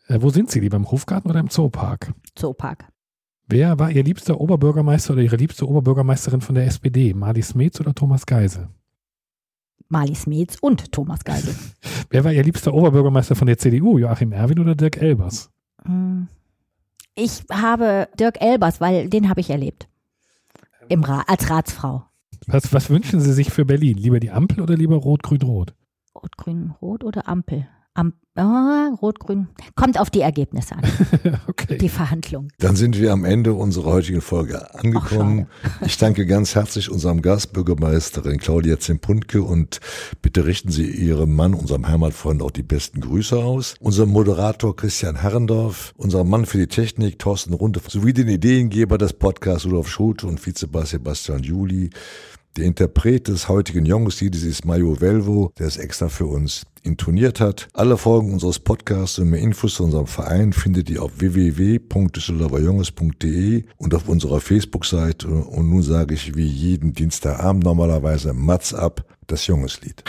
Äh, 0.08 0.18
wo 0.20 0.30
sind 0.30 0.50
Sie 0.50 0.60
lieber, 0.60 0.76
im 0.76 0.90
Hofgarten 0.90 1.30
oder 1.30 1.40
im 1.40 1.50
Zoopark? 1.50 2.12
Zoopark. 2.34 2.88
Wer 3.46 3.78
war 3.78 3.90
Ihr 3.90 4.02
liebster 4.02 4.40
Oberbürgermeister 4.40 5.12
oder 5.12 5.22
Ihre 5.22 5.36
liebste 5.36 5.68
Oberbürgermeisterin 5.68 6.40
von 6.40 6.54
der 6.54 6.66
SPD? 6.66 7.12
Marlies 7.14 7.48
Smets 7.48 7.80
oder 7.80 7.94
Thomas 7.94 8.24
Geisel? 8.26 8.68
Mali 9.88 10.14
Smets 10.14 10.56
und 10.60 10.90
Thomas 10.90 11.22
Geisel. 11.22 11.54
Wer 12.10 12.24
war 12.24 12.32
Ihr 12.32 12.42
liebster 12.42 12.72
Oberbürgermeister 12.72 13.34
von 13.34 13.46
der 13.46 13.58
CDU? 13.58 13.98
Joachim 13.98 14.32
Erwin 14.32 14.58
oder 14.58 14.74
Dirk 14.74 14.96
Elbers? 14.96 15.50
Hm. 15.84 16.28
Ich 17.14 17.42
habe 17.52 18.08
Dirk 18.18 18.40
Elbers, 18.40 18.80
weil 18.80 19.10
den 19.10 19.28
habe 19.28 19.40
ich 19.40 19.50
erlebt. 19.50 19.88
Im 20.88 21.04
Ra 21.04 21.24
als 21.26 21.50
Ratsfrau. 21.50 22.04
Was, 22.46 22.72
was 22.72 22.88
wünschen 22.88 23.20
Sie 23.20 23.34
sich 23.34 23.50
für 23.50 23.66
Berlin? 23.66 23.98
Lieber 23.98 24.18
die 24.18 24.30
Ampel 24.30 24.62
oder 24.62 24.76
lieber 24.76 24.96
Rot-Grün-Rot? 24.96 25.74
Rot, 26.14 26.36
Grün, 26.36 26.74
Rot 26.82 27.04
oder 27.04 27.26
Ampel? 27.26 27.66
Am, 27.94 28.14
ah, 28.36 28.88
Rot, 29.02 29.18
Grün. 29.18 29.48
Kommt 29.76 30.00
auf 30.00 30.08
die 30.08 30.22
Ergebnisse 30.22 30.76
an, 30.76 30.82
okay. 31.46 31.76
die 31.76 31.90
Verhandlung. 31.90 32.48
Dann 32.58 32.74
sind 32.74 32.98
wir 32.98 33.12
am 33.12 33.26
Ende 33.26 33.52
unserer 33.52 33.92
heutigen 33.92 34.22
Folge 34.22 34.74
angekommen. 34.74 35.46
ich 35.84 35.98
danke 35.98 36.24
ganz 36.24 36.54
herzlich 36.54 36.90
unserem 36.90 37.20
Gastbürgermeisterin 37.20 38.38
Claudia 38.38 38.78
Zempunke 38.78 39.42
und 39.42 39.80
bitte 40.22 40.46
richten 40.46 40.70
Sie 40.70 40.86
Ihrem 40.86 41.34
Mann, 41.34 41.52
unserem 41.52 41.86
Heimatfreund, 41.86 42.42
auch 42.42 42.50
die 42.50 42.62
besten 42.62 43.00
Grüße 43.00 43.36
aus. 43.36 43.74
Unserem 43.80 44.10
Moderator 44.10 44.74
Christian 44.74 45.16
Herrendorf, 45.16 45.92
unserem 45.98 46.30
Mann 46.30 46.46
für 46.46 46.58
die 46.58 46.68
Technik 46.68 47.18
Thorsten 47.18 47.52
Runde 47.52 47.80
sowie 47.86 48.14
den 48.14 48.28
Ideengeber 48.28 48.96
des 48.96 49.12
Podcasts 49.12 49.66
Rudolf 49.66 49.88
Schulte 49.88 50.26
und 50.26 50.44
Vizebass 50.44 50.90
Sebastian 50.90 51.42
Juli. 51.42 51.90
Der 52.56 52.64
Interpret 52.66 53.28
des 53.28 53.48
heutigen 53.48 53.86
Jungliedes 53.86 54.42
ist 54.42 54.66
Mario 54.66 55.00
Velvo, 55.00 55.54
der 55.58 55.66
es 55.66 55.78
extra 55.78 56.10
für 56.10 56.26
uns 56.26 56.66
intoniert 56.82 57.40
hat. 57.40 57.68
Alle 57.72 57.96
Folgen 57.96 58.34
unseres 58.34 58.58
Podcasts 58.58 59.18
und 59.18 59.30
mehr 59.30 59.40
Infos 59.40 59.76
zu 59.76 59.84
unserem 59.84 60.06
Verein 60.06 60.52
findet 60.52 60.90
ihr 60.90 61.02
auf 61.02 61.12
www.düsseldorferjunges.de 61.18 63.64
und 63.78 63.94
auf 63.94 64.06
unserer 64.06 64.42
Facebook-Seite. 64.42 65.28
Und 65.28 65.70
nun 65.70 65.82
sage 65.82 66.12
ich 66.12 66.36
wie 66.36 66.46
jeden 66.46 66.92
Dienstagabend 66.92 67.64
normalerweise 67.64 68.34
Mats 68.34 68.74
ab, 68.74 69.02
das 69.28 69.46
Jungeslied. 69.46 70.04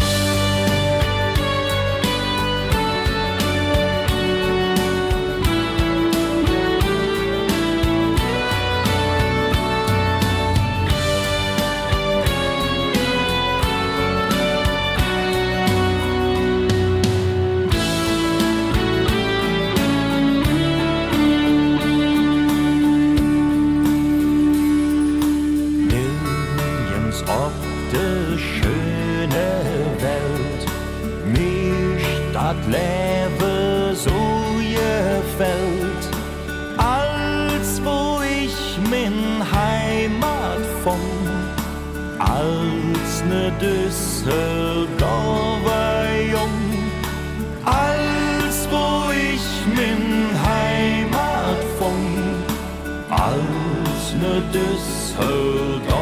Als 54.55 55.15
ne 55.17 55.92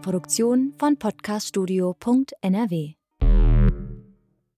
Produktion 0.00 0.72
von 0.78 0.96
podcaststudio.nrw. 0.96 2.99